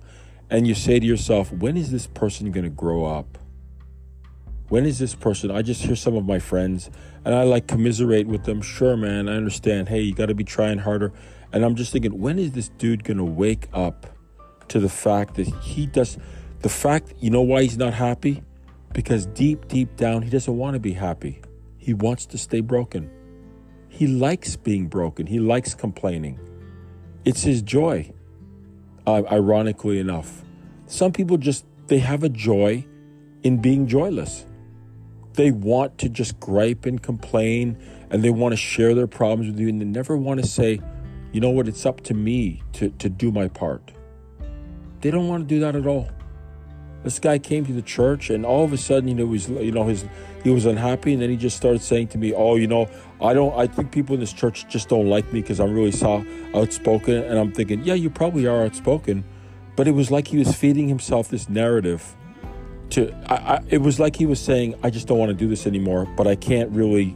And 0.50 0.66
you 0.66 0.74
say 0.74 0.98
to 0.98 1.06
yourself, 1.06 1.52
when 1.52 1.76
is 1.76 1.90
this 1.90 2.06
person 2.06 2.50
going 2.50 2.64
to 2.64 2.70
grow 2.70 3.04
up? 3.04 3.38
When 4.68 4.84
is 4.84 4.98
this 4.98 5.14
person? 5.14 5.50
I 5.50 5.62
just 5.62 5.82
hear 5.82 5.96
some 5.96 6.14
of 6.14 6.26
my 6.26 6.38
friends 6.38 6.90
and 7.24 7.34
I 7.34 7.42
like 7.42 7.66
commiserate 7.66 8.26
with 8.26 8.44
them. 8.44 8.60
Sure, 8.60 8.96
man, 8.96 9.28
I 9.28 9.36
understand. 9.36 9.88
Hey, 9.88 10.00
you 10.00 10.14
got 10.14 10.26
to 10.26 10.34
be 10.34 10.44
trying 10.44 10.78
harder. 10.78 11.12
And 11.52 11.64
I'm 11.64 11.74
just 11.74 11.92
thinking, 11.92 12.18
when 12.18 12.38
is 12.38 12.52
this 12.52 12.68
dude 12.68 13.04
going 13.04 13.16
to 13.16 13.24
wake 13.24 13.68
up 13.72 14.06
to 14.68 14.78
the 14.78 14.88
fact 14.88 15.34
that 15.34 15.46
he 15.62 15.86
does, 15.86 16.18
the 16.60 16.68
fact, 16.68 17.14
you 17.20 17.30
know 17.30 17.40
why 17.42 17.62
he's 17.62 17.78
not 17.78 17.94
happy? 17.94 18.42
Because 18.92 19.26
deep, 19.26 19.68
deep 19.68 19.96
down, 19.96 20.22
he 20.22 20.30
doesn't 20.30 20.56
want 20.56 20.74
to 20.74 20.80
be 20.80 20.92
happy. 20.92 21.40
He 21.76 21.94
wants 21.94 22.26
to 22.26 22.38
stay 22.38 22.60
broken. 22.60 23.10
He 23.88 24.06
likes 24.06 24.56
being 24.56 24.86
broken. 24.86 25.26
He 25.26 25.38
likes 25.38 25.74
complaining. 25.74 26.38
It's 27.28 27.42
his 27.42 27.60
joy, 27.60 28.10
uh, 29.06 29.22
ironically 29.30 29.98
enough. 29.98 30.44
Some 30.86 31.12
people 31.12 31.36
just, 31.36 31.66
they 31.88 31.98
have 31.98 32.22
a 32.22 32.30
joy 32.30 32.86
in 33.42 33.60
being 33.60 33.86
joyless. 33.86 34.46
They 35.34 35.50
want 35.50 35.98
to 35.98 36.08
just 36.08 36.40
gripe 36.40 36.86
and 36.86 37.02
complain 37.02 37.76
and 38.08 38.24
they 38.24 38.30
want 38.30 38.54
to 38.54 38.56
share 38.56 38.94
their 38.94 39.06
problems 39.06 39.50
with 39.50 39.60
you 39.60 39.68
and 39.68 39.78
they 39.78 39.84
never 39.84 40.16
want 40.16 40.40
to 40.40 40.46
say, 40.46 40.80
you 41.30 41.42
know 41.42 41.50
what, 41.50 41.68
it's 41.68 41.84
up 41.84 42.00
to 42.04 42.14
me 42.14 42.62
to, 42.72 42.88
to 42.92 43.10
do 43.10 43.30
my 43.30 43.48
part. 43.48 43.92
They 45.02 45.10
don't 45.10 45.28
want 45.28 45.46
to 45.46 45.54
do 45.54 45.60
that 45.60 45.76
at 45.76 45.86
all. 45.86 46.08
This 47.04 47.18
guy 47.18 47.38
came 47.38 47.66
to 47.66 47.74
the 47.74 47.82
church 47.82 48.30
and 48.30 48.46
all 48.46 48.64
of 48.64 48.72
a 48.72 48.78
sudden, 48.78 49.06
you 49.06 49.14
know, 49.14 49.26
he 49.26 49.30
was, 49.32 49.50
you 49.50 49.72
know, 49.72 49.84
his 49.84 50.06
he 50.44 50.50
was 50.50 50.64
unhappy 50.64 51.12
and 51.12 51.20
then 51.20 51.28
he 51.28 51.36
just 51.36 51.58
started 51.58 51.82
saying 51.82 52.08
to 52.08 52.18
me, 52.18 52.32
"Oh, 52.32 52.56
you 52.56 52.66
know, 52.66 52.88
I 53.20 53.34
don't 53.34 53.56
I 53.58 53.66
think 53.66 53.90
people 53.90 54.14
in 54.14 54.20
this 54.20 54.32
church 54.32 54.68
just 54.68 54.88
don't 54.88 55.08
like 55.08 55.32
me 55.32 55.40
because 55.40 55.60
I'm 55.60 55.74
really 55.74 55.92
so 55.92 56.24
outspoken." 56.54 57.14
And 57.14 57.38
I'm 57.38 57.52
thinking, 57.52 57.82
"Yeah, 57.84 57.94
you 57.94 58.10
probably 58.10 58.46
are 58.46 58.64
outspoken." 58.64 59.24
But 59.76 59.86
it 59.86 59.92
was 59.92 60.10
like 60.10 60.28
he 60.28 60.38
was 60.38 60.54
feeding 60.54 60.88
himself 60.88 61.28
this 61.28 61.48
narrative 61.48 62.16
to 62.90 63.12
I, 63.26 63.34
I, 63.34 63.62
it 63.68 63.78
was 63.78 64.00
like 64.00 64.16
he 64.16 64.26
was 64.26 64.40
saying 64.40 64.74
i 64.82 64.90
just 64.90 65.06
don't 65.06 65.18
want 65.18 65.30
to 65.30 65.34
do 65.34 65.48
this 65.48 65.66
anymore 65.66 66.06
but 66.16 66.26
i 66.26 66.34
can't 66.34 66.70
really 66.70 67.14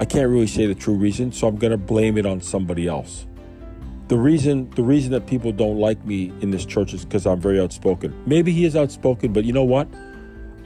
i 0.00 0.04
can't 0.04 0.28
really 0.28 0.46
say 0.46 0.66
the 0.66 0.74
true 0.74 0.94
reason 0.94 1.32
so 1.32 1.46
i'm 1.46 1.58
to 1.58 1.76
blame 1.76 2.18
it 2.18 2.26
on 2.26 2.40
somebody 2.40 2.86
else 2.86 3.26
the 4.08 4.16
reason 4.16 4.70
the 4.70 4.82
reason 4.82 5.12
that 5.12 5.26
people 5.26 5.52
don't 5.52 5.78
like 5.78 6.04
me 6.04 6.32
in 6.40 6.50
this 6.50 6.64
church 6.64 6.92
is 6.92 7.04
because 7.04 7.26
i'm 7.26 7.40
very 7.40 7.60
outspoken 7.60 8.14
maybe 8.26 8.52
he 8.52 8.64
is 8.64 8.76
outspoken 8.76 9.32
but 9.32 9.44
you 9.44 9.52
know 9.52 9.64
what 9.64 9.88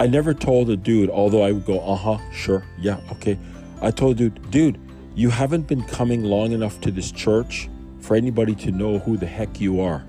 i 0.01 0.07
never 0.07 0.35
told 0.35 0.69
a 0.71 0.77
dude 0.77 1.11
although 1.11 1.43
i 1.43 1.53
would 1.53 1.65
go 1.65 1.81
uh-huh 1.81 2.19
sure 2.33 2.65
yeah 2.79 3.01
okay 3.13 3.39
i 3.83 3.91
told 3.91 4.17
dude 4.17 4.51
dude 4.51 4.81
you 5.15 5.31
haven't 5.31 5.67
been 5.67 5.83
coming 5.85 6.23
long 6.23 6.53
enough 6.53 6.81
to 6.81 6.91
this 6.91 7.11
church 7.11 7.69
for 8.01 8.17
anybody 8.17 8.55
to 8.55 8.71
know 8.71 8.99
who 8.99 9.17
the 9.17 9.27
heck 9.27 9.61
you 9.61 9.81
are 9.81 10.05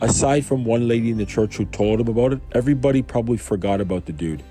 aside 0.00 0.44
from 0.44 0.64
one 0.64 0.88
lady 0.88 1.10
in 1.10 1.18
the 1.18 1.26
church 1.26 1.56
who 1.56 1.64
told 1.66 2.00
him 2.00 2.08
about 2.08 2.32
it, 2.32 2.40
everybody 2.52 3.02
probably 3.02 3.36
forgot 3.36 3.80
about 3.80 4.06
the 4.06 4.12
dude. 4.12 4.42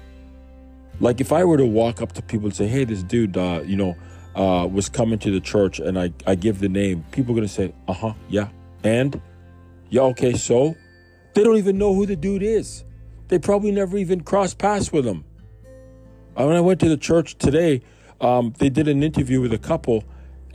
Like 0.99 1.21
if 1.21 1.31
I 1.31 1.43
were 1.43 1.57
to 1.57 1.65
walk 1.65 2.01
up 2.01 2.11
to 2.13 2.21
people 2.21 2.47
and 2.47 2.55
say, 2.55 2.67
"Hey, 2.67 2.83
this 2.83 3.03
dude, 3.03 3.37
uh, 3.37 3.61
you 3.65 3.77
know, 3.77 3.95
uh, 4.35 4.67
was 4.67 4.89
coming 4.89 5.17
to 5.19 5.31
the 5.31 5.39
church," 5.39 5.79
and 5.79 5.97
I 5.97 6.11
I 6.27 6.35
give 6.35 6.59
the 6.59 6.69
name, 6.69 7.05
people 7.11 7.33
are 7.33 7.35
gonna 7.35 7.47
say, 7.47 7.73
"Uh 7.87 7.93
huh, 7.93 8.13
yeah," 8.27 8.49
and 8.83 9.21
yeah, 9.89 10.01
okay, 10.01 10.33
so 10.33 10.75
they 11.33 11.43
don't 11.43 11.57
even 11.57 11.77
know 11.77 11.93
who 11.93 12.05
the 12.05 12.17
dude 12.17 12.43
is. 12.43 12.83
They 13.29 13.39
probably 13.39 13.71
never 13.71 13.97
even 13.97 14.21
crossed 14.21 14.57
paths 14.57 14.91
with 14.91 15.05
him. 15.05 15.23
When 16.35 16.55
I 16.55 16.61
went 16.61 16.79
to 16.81 16.89
the 16.89 16.97
church 16.97 17.37
today, 17.37 17.81
um, 18.21 18.53
they 18.57 18.69
did 18.69 18.87
an 18.87 19.03
interview 19.03 19.41
with 19.41 19.53
a 19.53 19.57
couple 19.57 20.03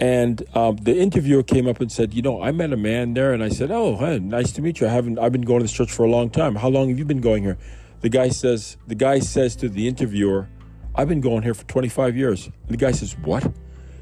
and 0.00 0.42
um, 0.56 0.76
the 0.76 0.96
interviewer 0.96 1.42
came 1.42 1.68
up 1.68 1.80
and 1.80 1.90
said, 1.90 2.14
"You 2.14 2.22
know, 2.22 2.42
I 2.42 2.50
met 2.50 2.72
a 2.72 2.76
man 2.76 3.14
there." 3.14 3.32
And 3.32 3.42
I 3.44 3.48
said, 3.48 3.70
"Oh, 3.70 3.96
hey, 3.96 4.18
nice 4.18 4.50
to 4.52 4.62
meet 4.62 4.80
you. 4.80 4.88
I 4.88 4.90
haven't. 4.90 5.18
I've 5.18 5.32
been 5.32 5.42
going 5.42 5.60
to 5.60 5.64
this 5.64 5.72
church 5.72 5.92
for 5.92 6.04
a 6.04 6.10
long 6.10 6.30
time. 6.30 6.56
How 6.56 6.68
long 6.68 6.88
have 6.88 6.98
you 6.98 7.04
been 7.04 7.20
going 7.20 7.42
here?" 7.42 7.56
The 8.00 8.08
guy 8.08 8.28
says. 8.28 8.76
The 8.86 8.96
guy 8.96 9.20
says 9.20 9.54
to 9.56 9.68
the 9.68 9.86
interviewer, 9.86 10.48
"I've 10.94 11.08
been 11.08 11.20
going 11.20 11.42
here 11.42 11.54
for 11.54 11.64
25 11.66 12.16
years." 12.16 12.46
And 12.46 12.70
the 12.70 12.76
guy 12.76 12.90
says, 12.90 13.16
"What?" 13.22 13.44
He 13.44 13.50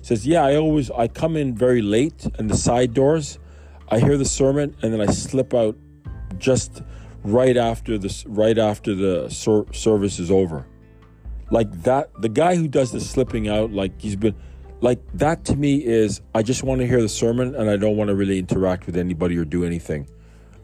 says, 0.00 0.26
"Yeah, 0.26 0.44
I 0.44 0.56
always 0.56 0.90
I 0.90 1.08
come 1.08 1.36
in 1.36 1.54
very 1.54 1.82
late, 1.82 2.26
and 2.38 2.48
the 2.48 2.56
side 2.56 2.94
doors. 2.94 3.38
I 3.88 3.98
hear 3.98 4.16
the 4.16 4.24
sermon, 4.24 4.74
and 4.80 4.94
then 4.94 5.02
I 5.02 5.06
slip 5.12 5.52
out 5.52 5.76
just 6.38 6.82
right 7.22 7.58
after 7.58 7.98
the 7.98 8.24
right 8.26 8.56
after 8.56 8.94
the 8.94 9.28
ser- 9.28 9.70
service 9.72 10.18
is 10.18 10.30
over. 10.30 10.66
Like 11.52 11.70
that. 11.82 12.10
The 12.20 12.28
guy 12.28 12.56
who 12.56 12.66
does 12.66 12.90
the 12.90 13.00
slipping 13.00 13.48
out, 13.48 13.70
like 13.70 14.00
he's 14.00 14.16
been." 14.16 14.34
like 14.82 15.00
that 15.14 15.44
to 15.44 15.56
me 15.56 15.76
is 15.76 16.20
I 16.34 16.42
just 16.42 16.64
want 16.64 16.80
to 16.80 16.86
hear 16.86 17.00
the 17.00 17.08
sermon 17.08 17.54
and 17.54 17.70
I 17.70 17.76
don't 17.76 17.96
want 17.96 18.08
to 18.08 18.16
really 18.16 18.38
interact 18.38 18.84
with 18.86 18.96
anybody 18.96 19.38
or 19.38 19.44
do 19.44 19.64
anything. 19.64 20.08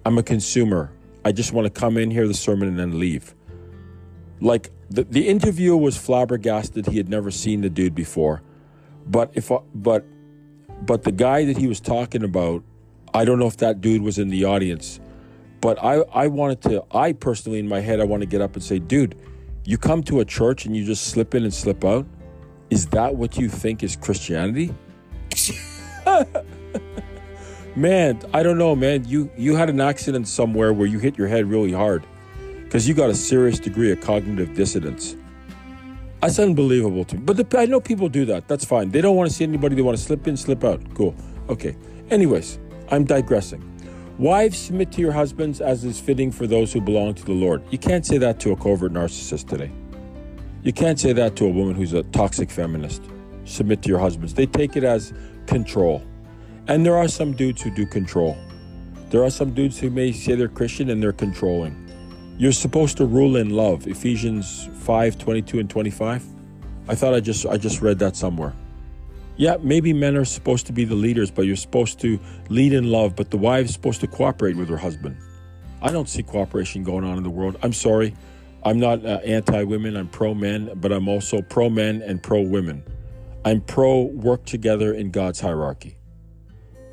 I'm 0.04 0.18
a 0.18 0.24
consumer. 0.24 0.92
I 1.24 1.30
just 1.30 1.52
want 1.52 1.72
to 1.72 1.80
come 1.80 1.96
in, 1.96 2.10
hear 2.10 2.26
the 2.26 2.34
sermon, 2.34 2.68
and 2.68 2.78
then 2.78 2.98
leave. 2.98 3.34
Like 4.40 4.70
the, 4.90 5.04
the 5.04 5.28
interviewer 5.28 5.76
was 5.76 5.96
flabbergasted. 5.96 6.86
He 6.86 6.96
had 6.96 7.08
never 7.08 7.30
seen 7.30 7.60
the 7.60 7.70
dude 7.70 7.94
before. 7.94 8.42
But 9.06 9.30
if 9.34 9.52
uh, 9.52 9.60
but 9.74 10.04
but 10.82 11.04
the 11.04 11.12
guy 11.12 11.44
that 11.44 11.56
he 11.56 11.66
was 11.66 11.80
talking 11.80 12.24
about, 12.24 12.64
I 13.14 13.24
don't 13.24 13.38
know 13.38 13.46
if 13.46 13.58
that 13.58 13.80
dude 13.80 14.02
was 14.02 14.18
in 14.18 14.30
the 14.30 14.44
audience. 14.44 15.00
But 15.60 15.82
I, 15.82 15.96
I 16.12 16.26
wanted 16.28 16.62
to 16.62 16.84
I 16.90 17.12
personally 17.12 17.58
in 17.58 17.68
my 17.68 17.80
head 17.80 18.00
I 18.00 18.04
want 18.04 18.22
to 18.22 18.26
get 18.26 18.40
up 18.40 18.54
and 18.54 18.62
say, 18.62 18.78
dude, 18.78 19.16
you 19.68 19.76
come 19.76 20.02
to 20.02 20.20
a 20.20 20.24
church 20.24 20.64
and 20.64 20.74
you 20.74 20.82
just 20.82 21.08
slip 21.08 21.34
in 21.34 21.44
and 21.44 21.52
slip 21.52 21.84
out 21.84 22.06
is 22.70 22.86
that 22.86 23.14
what 23.14 23.36
you 23.36 23.50
think 23.50 23.82
is 23.82 23.96
Christianity? 23.96 24.74
man, 27.76 28.18
I 28.32 28.42
don't 28.42 28.56
know, 28.56 28.74
man. 28.74 29.06
You 29.06 29.30
you 29.36 29.56
had 29.56 29.68
an 29.68 29.78
accident 29.78 30.26
somewhere 30.26 30.72
where 30.72 30.86
you 30.86 30.98
hit 30.98 31.18
your 31.18 31.28
head 31.28 31.44
really 31.50 31.72
hard 31.72 32.06
because 32.64 32.88
you 32.88 32.94
got 32.94 33.10
a 33.10 33.14
serious 33.14 33.58
degree 33.58 33.92
of 33.92 34.00
cognitive 34.00 34.54
dissonance. 34.54 35.16
That's 36.22 36.38
unbelievable 36.38 37.04
to 37.04 37.16
me. 37.16 37.22
But 37.22 37.36
the, 37.36 37.58
I 37.58 37.66
know 37.66 37.78
people 37.78 38.08
do 38.08 38.24
that. 38.24 38.48
That's 38.48 38.64
fine. 38.64 38.90
They 38.90 39.02
don't 39.02 39.16
want 39.16 39.28
to 39.28 39.36
see 39.36 39.44
anybody. 39.44 39.76
They 39.76 39.82
want 39.82 39.98
to 39.98 40.02
slip 40.02 40.26
in, 40.26 40.38
slip 40.38 40.64
out. 40.64 40.80
Cool. 40.94 41.14
Okay. 41.50 41.76
Anyways, 42.08 42.58
I'm 42.90 43.04
digressing. 43.04 43.62
Wives, 44.18 44.58
submit 44.58 44.90
to 44.90 45.00
your 45.00 45.12
husbands 45.12 45.60
as 45.60 45.84
is 45.84 46.00
fitting 46.00 46.32
for 46.32 46.48
those 46.48 46.72
who 46.72 46.80
belong 46.80 47.14
to 47.14 47.24
the 47.24 47.32
Lord. 47.32 47.62
You 47.70 47.78
can't 47.78 48.04
say 48.04 48.18
that 48.18 48.40
to 48.40 48.50
a 48.50 48.56
covert 48.56 48.92
narcissist 48.92 49.46
today. 49.46 49.70
You 50.64 50.72
can't 50.72 50.98
say 50.98 51.12
that 51.12 51.36
to 51.36 51.44
a 51.44 51.48
woman 51.48 51.76
who's 51.76 51.92
a 51.92 52.02
toxic 52.02 52.50
feminist. 52.50 53.00
Submit 53.44 53.82
to 53.82 53.88
your 53.88 54.00
husbands. 54.00 54.34
They 54.34 54.46
take 54.46 54.74
it 54.74 54.82
as 54.82 55.12
control. 55.46 56.02
And 56.66 56.84
there 56.84 56.96
are 56.96 57.06
some 57.06 57.32
dudes 57.32 57.62
who 57.62 57.70
do 57.70 57.86
control. 57.86 58.36
There 59.10 59.22
are 59.22 59.30
some 59.30 59.54
dudes 59.54 59.78
who 59.78 59.88
may 59.88 60.10
say 60.10 60.34
they're 60.34 60.48
Christian 60.48 60.90
and 60.90 61.00
they're 61.00 61.12
controlling. 61.12 61.88
You're 62.38 62.50
supposed 62.50 62.96
to 62.96 63.06
rule 63.06 63.36
in 63.36 63.50
love. 63.50 63.86
Ephesians 63.86 64.68
5 64.80 65.16
22 65.16 65.60
and 65.60 65.70
25. 65.70 66.24
I 66.88 66.94
thought 66.96 67.14
I 67.14 67.20
just 67.20 67.46
I 67.46 67.56
just 67.56 67.82
read 67.82 68.00
that 68.00 68.16
somewhere. 68.16 68.52
Yeah, 69.38 69.56
maybe 69.62 69.92
men 69.92 70.16
are 70.16 70.24
supposed 70.24 70.66
to 70.66 70.72
be 70.72 70.84
the 70.84 70.96
leaders, 70.96 71.30
but 71.30 71.42
you're 71.42 71.54
supposed 71.54 72.00
to 72.00 72.18
lead 72.48 72.72
in 72.72 72.90
love, 72.90 73.14
but 73.14 73.30
the 73.30 73.36
wife's 73.36 73.72
supposed 73.72 74.00
to 74.00 74.08
cooperate 74.08 74.56
with 74.56 74.68
her 74.68 74.76
husband. 74.76 75.16
I 75.80 75.92
don't 75.92 76.08
see 76.08 76.24
cooperation 76.24 76.82
going 76.82 77.04
on 77.04 77.16
in 77.16 77.22
the 77.22 77.30
world. 77.30 77.56
I'm 77.62 77.72
sorry. 77.72 78.14
I'm 78.64 78.80
not 78.80 79.06
uh, 79.06 79.20
anti 79.24 79.62
women, 79.62 79.96
I'm 79.96 80.08
pro 80.08 80.34
men, 80.34 80.72
but 80.74 80.90
I'm 80.90 81.06
also 81.06 81.40
pro 81.40 81.70
men 81.70 82.02
and 82.02 82.20
pro 82.20 82.42
women. 82.42 82.82
I'm 83.44 83.60
pro 83.60 84.02
work 84.02 84.44
together 84.44 84.92
in 84.92 85.12
God's 85.12 85.38
hierarchy. 85.38 85.96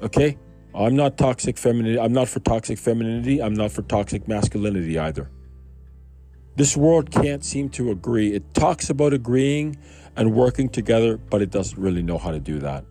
Okay? 0.03 0.38
I'm 0.75 0.95
not 0.95 1.17
toxic 1.17 1.58
femininity. 1.58 1.99
I'm 1.99 2.13
not 2.13 2.27
for 2.27 2.41
toxic 2.41 2.77
femininity. 2.77 3.41
I'm 3.41 3.55
not 3.55 3.71
for 3.71 3.81
toxic 3.81 4.27
masculinity 4.27 4.99
either. 4.99 5.31
This 6.58 6.77
world 6.77 7.10
can't 7.10 7.43
seem 7.43 7.69
to 7.69 7.89
agree. 7.89 8.34
It 8.34 8.53
talks 8.53 8.89
about 8.91 9.13
agreeing 9.13 9.77
and 10.15 10.34
working 10.34 10.69
together, 10.69 11.17
but 11.17 11.41
it 11.41 11.51
doesn't 11.51 11.80
really 11.80 12.01
know 12.01 12.17
how 12.17 12.32
to 12.32 12.39
do 12.39 12.60
that. 12.60 12.86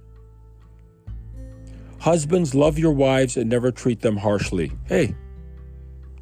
Husbands, 2.00 2.54
love 2.54 2.78
your 2.78 2.92
wives 2.92 3.36
and 3.36 3.48
never 3.48 3.70
treat 3.70 4.00
them 4.00 4.16
harshly. 4.16 4.72
Hey, 4.86 5.14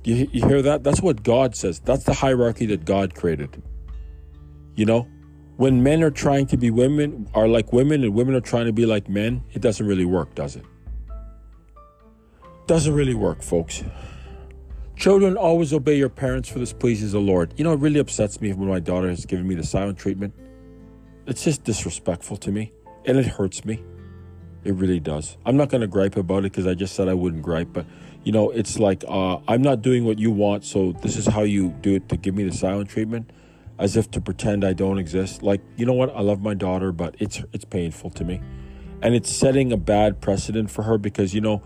you, 0.04 0.28
you 0.32 0.46
hear 0.46 0.62
that? 0.62 0.84
That's 0.84 1.00
what 1.00 1.22
God 1.22 1.56
says. 1.56 1.80
That's 1.80 2.04
the 2.04 2.12
hierarchy 2.12 2.66
that 2.66 2.84
God 2.84 3.14
created. 3.14 3.62
You 4.76 4.86
know, 4.86 5.08
when 5.56 5.82
men 5.82 6.02
are 6.02 6.10
trying 6.10 6.46
to 6.46 6.56
be 6.56 6.70
women, 6.70 7.28
are 7.34 7.48
like 7.48 7.72
women, 7.72 8.04
and 8.04 8.14
women 8.14 8.34
are 8.34 8.40
trying 8.40 8.66
to 8.66 8.72
be 8.72 8.86
like 8.86 9.08
men, 9.08 9.42
it 9.52 9.60
doesn't 9.60 9.86
really 9.86 10.04
work, 10.04 10.34
does 10.34 10.56
it? 10.56 10.64
Doesn't 12.66 12.94
really 12.94 13.14
work, 13.14 13.42
folks. 13.42 13.82
Children, 14.96 15.36
always 15.36 15.72
obey 15.72 15.96
your 15.96 16.08
parents, 16.08 16.48
for 16.48 16.58
this 16.58 16.72
pleases 16.72 17.12
the 17.12 17.18
Lord. 17.18 17.54
You 17.56 17.64
know, 17.64 17.72
it 17.72 17.80
really 17.80 17.98
upsets 17.98 18.40
me 18.40 18.52
when 18.52 18.68
my 18.68 18.78
daughter 18.78 19.08
has 19.08 19.26
given 19.26 19.48
me 19.48 19.54
the 19.54 19.64
silent 19.64 19.98
treatment. 19.98 20.34
It's 21.24 21.44
just 21.44 21.62
disrespectful 21.62 22.36
to 22.38 22.50
me, 22.50 22.72
and 23.04 23.16
it 23.16 23.26
hurts 23.26 23.64
me. 23.64 23.80
It 24.64 24.74
really 24.74 24.98
does. 24.98 25.36
I'm 25.46 25.56
not 25.56 25.68
going 25.68 25.80
to 25.80 25.86
gripe 25.86 26.16
about 26.16 26.38
it 26.38 26.52
because 26.52 26.66
I 26.66 26.74
just 26.74 26.94
said 26.96 27.08
I 27.08 27.14
wouldn't 27.14 27.42
gripe, 27.42 27.68
but 27.72 27.86
you 28.24 28.32
know, 28.32 28.50
it's 28.50 28.78
like 28.78 29.04
uh, 29.06 29.38
I'm 29.46 29.62
not 29.62 29.82
doing 29.82 30.04
what 30.04 30.18
you 30.18 30.32
want, 30.32 30.64
so 30.64 30.92
this 30.92 31.16
is 31.16 31.26
how 31.26 31.42
you 31.42 31.70
do 31.80 31.94
it 31.94 32.08
to 32.08 32.16
give 32.16 32.34
me 32.34 32.42
the 32.42 32.52
silent 32.52 32.90
treatment, 32.90 33.30
as 33.78 33.96
if 33.96 34.10
to 34.12 34.20
pretend 34.20 34.64
I 34.64 34.72
don't 34.72 34.98
exist. 34.98 35.44
Like, 35.44 35.60
you 35.76 35.86
know 35.86 35.92
what? 35.92 36.10
I 36.10 36.20
love 36.22 36.40
my 36.40 36.54
daughter, 36.54 36.90
but 36.90 37.14
it's 37.20 37.40
it's 37.52 37.64
painful 37.64 38.10
to 38.10 38.24
me, 38.24 38.40
and 39.00 39.14
it's 39.14 39.30
setting 39.30 39.72
a 39.72 39.76
bad 39.76 40.20
precedent 40.20 40.72
for 40.72 40.82
her 40.82 40.98
because 40.98 41.34
you 41.34 41.40
know, 41.40 41.62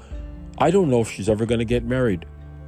I 0.59 0.71
don't 0.71 0.91
know 0.91 1.01
if 1.01 1.11
she's 1.11 1.31
ever 1.31 1.47
going 1.47 1.61
to 1.61 1.65
get 1.65 1.83
married, 1.83 2.27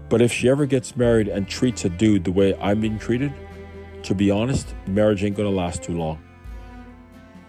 but 0.09 0.23
if 0.23 0.33
she 0.33 0.49
ever 0.49 0.65
gets 0.65 0.97
married 0.97 1.29
and 1.29 1.47
treats 1.47 1.85
a 1.85 1.91
dude 1.91 2.25
the 2.25 2.33
way 2.33 2.55
I'm 2.55 2.81
being 2.81 2.99
treated, 2.99 3.35
to 4.05 4.15
be 4.15 4.31
honest, 4.31 4.75
marriage 4.87 5.23
ain't 5.23 5.37
going 5.37 5.51
to 5.51 5.55
last 5.55 5.83
too 5.83 5.97
long. 5.97 6.23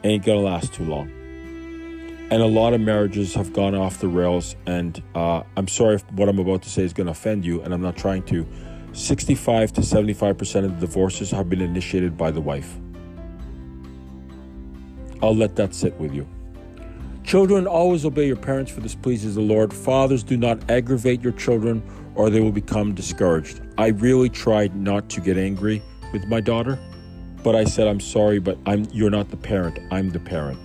Ain't 0.04 0.24
to 0.24 0.36
last 0.36 0.74
too 0.74 0.86
long 0.86 1.12
and 2.32 2.44
a 2.44 2.48
lot 2.48 2.74
of 2.74 2.82
marriages 2.82 3.34
have 3.34 3.54
gone 3.54 3.74
off 3.74 4.00
the 4.00 4.08
rails. 4.08 4.56
And 4.66 5.02
uh, 5.16 5.44
I'm 5.58 5.68
sorry 5.68 5.96
if 5.96 6.12
what 6.12 6.30
I'm 6.30 6.40
about 6.40 6.62
to 6.64 6.70
say 6.70 6.84
is 6.84 6.94
to 6.94 7.08
offend 7.08 7.44
you, 7.44 7.62
and 7.62 7.74
I'm 7.74 7.82
not 7.82 7.98
trying 7.98 8.24
to. 8.24 8.48
65 8.94 9.74
to 9.74 9.82
75% 9.82 10.66
of 10.66 10.80
the 10.80 10.88
divorces 10.88 11.32
have 11.32 11.50
been 11.50 11.62
initiated 11.62 12.18
by 12.18 12.32
the 12.32 12.42
wife. 12.42 12.78
I'll 15.22 15.36
let 15.36 15.56
that 15.58 15.74
sit 15.76 15.94
with 16.00 16.14
you. 16.14 16.28
Children, 17.24 17.68
always 17.68 18.06
obey 18.06 18.26
your 18.26 18.36
parents, 18.36 18.72
for 18.72 18.80
this 18.80 18.96
pleases 18.96 19.36
the 19.36 19.42
Lord. 19.42 19.74
Fathers, 19.74 20.24
do 20.24 20.38
not 20.38 20.70
aggravate 20.72 21.22
your 21.22 21.34
children, 21.34 21.84
or 22.16 22.30
they 22.30 22.42
will 22.42 22.52
become 22.52 22.96
discouraged. 22.96 23.62
I 23.78 23.88
really 23.88 24.30
tried 24.30 24.76
not 24.76 25.10
to 25.10 25.22
get 25.22 25.38
angry 25.38 25.84
with 26.12 26.26
my 26.28 26.42
daughter, 26.42 26.80
but 27.44 27.56
I 27.56 27.64
said, 27.64 27.88
I'm 27.88 28.00
sorry, 28.00 28.40
but 28.40 28.58
I'm, 28.66 28.86
you're 28.92 29.10
not 29.10 29.30
the 29.30 29.38
parent, 29.38 29.80
I'm 29.92 30.10
the 30.10 30.20
parent 30.20 30.60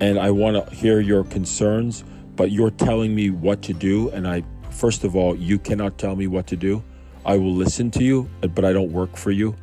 and 0.00 0.18
I 0.18 0.30
want 0.30 0.68
to 0.68 0.74
hear 0.74 1.00
your 1.00 1.24
concerns, 1.24 2.04
but 2.36 2.50
you're 2.50 2.70
telling 2.70 3.14
me 3.14 3.30
what 3.30 3.62
to 3.62 3.72
do. 3.72 4.10
And 4.10 4.28
I, 4.28 4.44
first 4.70 5.04
of 5.04 5.16
all, 5.16 5.34
you 5.34 5.58
cannot 5.58 5.98
tell 5.98 6.14
me 6.14 6.26
what 6.26 6.46
to 6.48 6.56
do. 6.56 6.82
I 7.24 7.36
will 7.36 7.54
listen 7.54 7.90
to 7.92 8.04
you, 8.04 8.30
but 8.40 8.64
I 8.64 8.72
don't 8.72 8.92
work 8.92 9.16
for 9.16 9.30
you. 9.30 9.56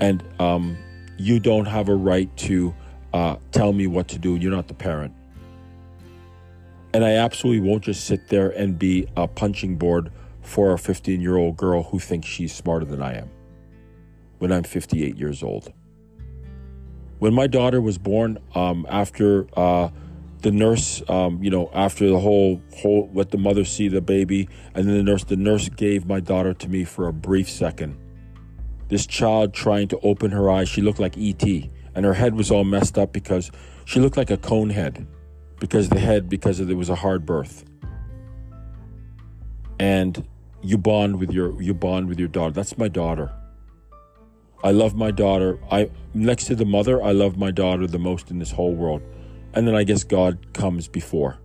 And 0.00 0.22
um, 0.40 0.76
you 1.18 1.38
don't 1.38 1.66
have 1.66 1.88
a 1.88 1.94
right 1.94 2.34
to 2.38 2.74
uh, 3.14 3.36
tell 3.52 3.72
me 3.72 3.86
what 3.86 4.08
to 4.08 4.18
do. 4.18 4.36
You're 4.36 4.52
not 4.52 4.68
the 4.68 4.74
parent. 4.74 5.14
And 6.92 7.04
I 7.04 7.12
absolutely 7.12 7.68
won't 7.68 7.84
just 7.84 8.04
sit 8.04 8.28
there 8.28 8.50
and 8.50 8.78
be 8.78 9.06
a 9.16 9.28
punching 9.28 9.76
board 9.76 10.10
for 10.42 10.72
a 10.72 10.78
15 10.78 11.20
year 11.20 11.36
old 11.36 11.56
girl 11.56 11.82
who 11.84 11.98
thinks 11.98 12.26
she's 12.26 12.54
smarter 12.54 12.86
than 12.86 13.02
I 13.02 13.18
am 13.18 13.30
when 14.38 14.52
I'm 14.52 14.62
58 14.62 15.16
years 15.16 15.42
old. 15.42 15.72
When 17.18 17.34
my 17.34 17.46
daughter 17.46 17.80
was 17.80 17.98
born, 17.98 18.38
um, 18.54 18.86
after 18.90 19.46
uh, 19.58 19.88
the 20.42 20.50
nurse, 20.50 21.02
um, 21.08 21.42
you 21.42 21.50
know, 21.50 21.70
after 21.72 22.08
the 22.08 22.18
whole 22.20 22.60
whole 22.76 23.10
let 23.14 23.30
the 23.30 23.38
mother 23.38 23.64
see 23.64 23.88
the 23.88 24.02
baby, 24.02 24.48
and 24.74 24.86
then 24.86 24.96
the 24.96 25.02
nurse, 25.02 25.24
the 25.24 25.36
nurse 25.36 25.68
gave 25.70 26.06
my 26.06 26.20
daughter 26.20 26.52
to 26.54 26.68
me 26.68 26.84
for 26.84 27.08
a 27.08 27.12
brief 27.12 27.48
second. 27.48 27.96
This 28.88 29.06
child 29.06 29.54
trying 29.54 29.88
to 29.88 29.98
open 30.00 30.30
her 30.30 30.50
eyes, 30.50 30.68
she 30.68 30.82
looked 30.82 31.00
like 31.00 31.16
E.T. 31.16 31.70
and 31.94 32.04
her 32.04 32.14
head 32.14 32.34
was 32.34 32.50
all 32.50 32.64
messed 32.64 32.98
up 32.98 33.12
because 33.12 33.50
she 33.86 33.98
looked 33.98 34.16
like 34.16 34.30
a 34.30 34.36
cone 34.36 34.70
head, 34.70 35.06
because 35.58 35.88
the 35.88 35.98
head 35.98 36.28
because 36.28 36.60
it 36.60 36.72
was 36.74 36.90
a 36.90 36.94
hard 36.94 37.24
birth. 37.24 37.64
And 39.80 40.26
you 40.62 40.78
bond 40.78 41.18
with 41.18 41.32
your 41.32 41.60
you 41.60 41.74
bond 41.74 42.08
with 42.08 42.18
your 42.18 42.28
daughter. 42.28 42.52
That's 42.52 42.76
my 42.76 42.88
daughter. 42.88 43.32
I 44.64 44.70
love 44.70 44.94
my 44.94 45.10
daughter. 45.10 45.58
I 45.70 45.90
next 46.14 46.46
to 46.46 46.54
the 46.54 46.64
mother, 46.64 47.02
I 47.02 47.12
love 47.12 47.36
my 47.36 47.50
daughter 47.50 47.86
the 47.86 47.98
most 47.98 48.30
in 48.30 48.38
this 48.38 48.52
whole 48.52 48.74
world. 48.74 49.02
And 49.54 49.66
then 49.66 49.74
I 49.74 49.84
guess 49.84 50.04
God 50.04 50.52
comes 50.52 50.88
before. 50.88 51.38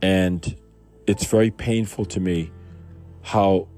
And 0.00 0.56
it's 1.06 1.24
very 1.26 1.50
painful 1.50 2.04
to 2.06 2.20
me 2.20 2.50
how 3.22 3.68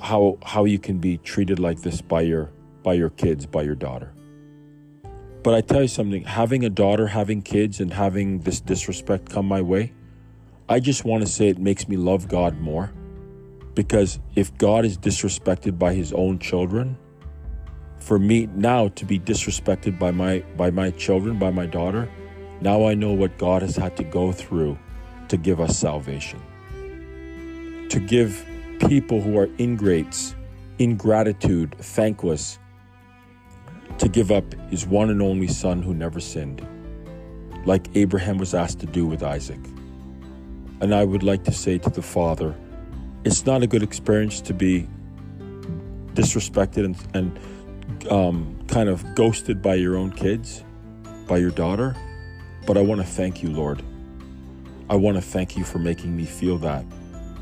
how 0.00 0.38
how 0.44 0.64
you 0.64 0.78
can 0.78 0.98
be 0.98 1.18
treated 1.18 1.58
like 1.58 1.82
this 1.82 2.00
by 2.00 2.22
your 2.22 2.50
by 2.82 2.94
your 2.94 3.10
kids, 3.10 3.46
by 3.46 3.62
your 3.62 3.74
daughter. 3.74 4.12
But 5.42 5.54
I 5.54 5.62
tell 5.62 5.82
you 5.82 5.88
something, 5.88 6.24
having 6.24 6.64
a 6.64 6.70
daughter, 6.70 7.06
having 7.06 7.40
kids 7.40 7.80
and 7.80 7.92
having 7.94 8.40
this 8.40 8.60
disrespect 8.60 9.30
come 9.30 9.46
my 9.46 9.62
way, 9.62 9.94
I 10.68 10.80
just 10.80 11.04
want 11.06 11.22
to 11.22 11.26
say 11.26 11.48
it 11.48 11.58
makes 11.58 11.88
me 11.88 11.96
love 11.96 12.28
God 12.28 12.60
more 12.60 12.92
because 13.74 14.18
if 14.34 14.56
God 14.58 14.84
is 14.84 14.98
disrespected 14.98 15.78
by 15.78 15.94
his 15.94 16.12
own 16.12 16.38
children, 16.38 16.98
for 17.98 18.18
me 18.18 18.46
now 18.54 18.88
to 18.88 19.04
be 19.04 19.18
disrespected 19.18 19.98
by 19.98 20.10
my 20.10 20.40
by 20.56 20.70
my 20.70 20.90
children, 20.90 21.38
by 21.38 21.50
my 21.50 21.66
daughter, 21.66 22.08
now 22.60 22.86
I 22.86 22.94
know 22.94 23.12
what 23.12 23.38
God 23.38 23.62
has 23.62 23.76
had 23.76 23.96
to 23.98 24.04
go 24.04 24.32
through 24.32 24.78
to 25.28 25.36
give 25.36 25.60
us 25.60 25.78
salvation. 25.78 26.40
To 27.90 28.00
give 28.00 28.44
people 28.88 29.20
who 29.20 29.38
are 29.38 29.48
ingrates, 29.58 30.34
ingratitude, 30.78 31.76
thankless, 31.78 32.58
to 33.98 34.08
give 34.08 34.30
up 34.30 34.54
his 34.70 34.86
one 34.86 35.10
and 35.10 35.20
only 35.20 35.48
son 35.48 35.82
who 35.82 35.94
never 35.94 36.20
sinned, 36.20 36.66
like 37.66 37.94
Abraham 37.94 38.38
was 38.38 38.54
asked 38.54 38.80
to 38.80 38.86
do 38.86 39.06
with 39.06 39.22
Isaac. 39.22 39.60
And 40.80 40.94
I 40.94 41.04
would 41.04 41.22
like 41.22 41.44
to 41.44 41.52
say 41.52 41.78
to 41.78 41.90
the 41.90 42.02
Father, 42.02 42.56
it's 43.24 43.44
not 43.46 43.62
a 43.62 43.66
good 43.66 43.82
experience 43.82 44.40
to 44.42 44.54
be 44.54 44.88
disrespected 46.14 46.84
and, 46.84 46.96
and 47.14 48.10
um, 48.10 48.58
kind 48.68 48.88
of 48.88 49.14
ghosted 49.14 49.60
by 49.60 49.74
your 49.74 49.96
own 49.96 50.10
kids, 50.10 50.64
by 51.26 51.38
your 51.38 51.50
daughter. 51.50 51.96
But 52.66 52.76
I 52.76 52.82
want 52.82 53.00
to 53.00 53.06
thank 53.06 53.42
you, 53.42 53.50
Lord. 53.50 53.82
I 54.88 54.96
want 54.96 55.16
to 55.16 55.22
thank 55.22 55.56
you 55.56 55.64
for 55.64 55.78
making 55.78 56.16
me 56.16 56.24
feel 56.24 56.58
that 56.58 56.84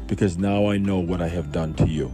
because 0.07 0.37
now 0.37 0.69
I 0.69 0.79
know 0.79 0.99
what 0.99 1.23
I 1.23 1.29
have 1.29 1.53
done 1.53 1.75
to 1.75 1.87
you. 1.87 2.13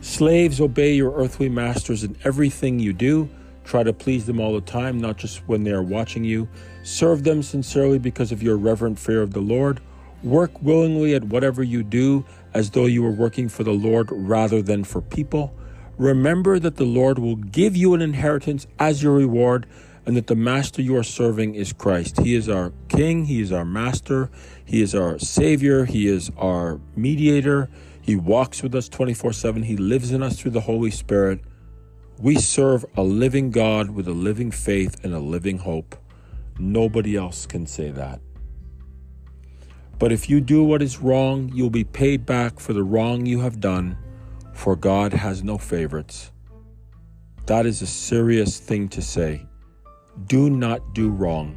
Slaves, 0.00 0.60
obey 0.60 0.94
your 0.94 1.14
earthly 1.14 1.48
masters 1.48 2.02
in 2.02 2.16
everything 2.24 2.78
you 2.78 2.92
do. 2.92 3.28
Try 3.64 3.82
to 3.82 3.92
please 3.92 4.26
them 4.26 4.40
all 4.40 4.54
the 4.54 4.62
time, 4.62 4.98
not 4.98 5.18
just 5.18 5.46
when 5.46 5.64
they 5.64 5.70
are 5.70 5.82
watching 5.82 6.24
you. 6.24 6.48
Serve 6.82 7.24
them 7.24 7.42
sincerely 7.42 7.98
because 7.98 8.32
of 8.32 8.42
your 8.42 8.56
reverent 8.56 8.98
fear 8.98 9.20
of 9.20 9.32
the 9.32 9.40
Lord. 9.40 9.80
Work 10.22 10.62
willingly 10.62 11.14
at 11.14 11.24
whatever 11.24 11.62
you 11.62 11.82
do 11.82 12.24
as 12.52 12.70
though 12.70 12.86
you 12.86 13.02
were 13.02 13.10
working 13.10 13.48
for 13.48 13.62
the 13.62 13.72
Lord 13.72 14.08
rather 14.10 14.62
than 14.62 14.84
for 14.84 15.00
people. 15.00 15.54
Remember 15.96 16.58
that 16.58 16.76
the 16.76 16.84
Lord 16.84 17.18
will 17.18 17.36
give 17.36 17.76
you 17.76 17.94
an 17.94 18.02
inheritance 18.02 18.66
as 18.78 19.02
your 19.02 19.14
reward 19.14 19.66
and 20.06 20.16
that 20.16 20.26
the 20.26 20.34
master 20.34 20.80
you 20.80 20.96
are 20.96 21.02
serving 21.02 21.54
is 21.54 21.72
Christ. 21.72 22.20
He 22.20 22.34
is 22.34 22.48
our 22.48 22.72
king, 22.88 23.26
he 23.26 23.40
is 23.40 23.52
our 23.52 23.64
master, 23.64 24.30
he 24.64 24.80
is 24.80 24.94
our 24.94 25.18
savior, 25.18 25.84
he 25.84 26.08
is 26.08 26.30
our 26.38 26.80
mediator. 26.96 27.68
He 28.00 28.16
walks 28.16 28.62
with 28.62 28.74
us 28.74 28.88
24/7. 28.88 29.64
He 29.64 29.76
lives 29.76 30.10
in 30.10 30.22
us 30.22 30.40
through 30.40 30.52
the 30.52 30.62
Holy 30.62 30.90
Spirit. 30.90 31.40
We 32.18 32.36
serve 32.36 32.86
a 32.96 33.02
living 33.02 33.50
God 33.50 33.90
with 33.90 34.08
a 34.08 34.12
living 34.12 34.50
faith 34.50 35.04
and 35.04 35.12
a 35.12 35.20
living 35.20 35.58
hope. 35.58 35.94
Nobody 36.58 37.14
else 37.14 37.44
can 37.44 37.66
say 37.66 37.90
that. 37.90 38.20
But 39.98 40.12
if 40.12 40.30
you 40.30 40.40
do 40.40 40.62
what 40.62 40.82
is 40.82 40.98
wrong, 40.98 41.50
you'll 41.52 41.70
be 41.70 41.84
paid 41.84 42.24
back 42.24 42.60
for 42.60 42.72
the 42.72 42.84
wrong 42.84 43.26
you 43.26 43.40
have 43.40 43.60
done, 43.60 43.98
for 44.52 44.76
God 44.76 45.12
has 45.12 45.42
no 45.42 45.58
favorites. 45.58 46.30
That 47.46 47.66
is 47.66 47.82
a 47.82 47.86
serious 47.86 48.58
thing 48.58 48.88
to 48.90 49.02
say. 49.02 49.46
Do 50.26 50.50
not 50.50 50.94
do 50.94 51.10
wrong, 51.10 51.56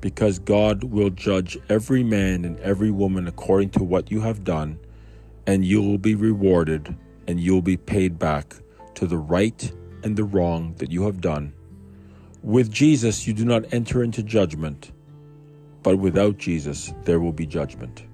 because 0.00 0.38
God 0.38 0.84
will 0.84 1.10
judge 1.10 1.58
every 1.68 2.04
man 2.04 2.44
and 2.44 2.58
every 2.60 2.90
woman 2.90 3.26
according 3.26 3.70
to 3.70 3.82
what 3.82 4.10
you 4.10 4.20
have 4.20 4.44
done, 4.44 4.78
and 5.46 5.64
you 5.64 5.82
will 5.82 5.98
be 5.98 6.14
rewarded 6.14 6.96
and 7.26 7.40
you 7.40 7.52
will 7.52 7.62
be 7.62 7.76
paid 7.76 8.18
back 8.18 8.56
to 8.94 9.06
the 9.06 9.18
right 9.18 9.72
and 10.02 10.16
the 10.16 10.24
wrong 10.24 10.74
that 10.78 10.90
you 10.90 11.04
have 11.04 11.20
done. 11.20 11.52
With 12.42 12.70
Jesus, 12.70 13.26
you 13.26 13.32
do 13.32 13.44
not 13.44 13.72
enter 13.72 14.02
into 14.02 14.22
judgment 14.22 14.92
but 15.82 15.98
without 15.98 16.38
Jesus, 16.38 16.92
there 17.04 17.20
will 17.20 17.32
be 17.32 17.46
judgment. 17.46 18.04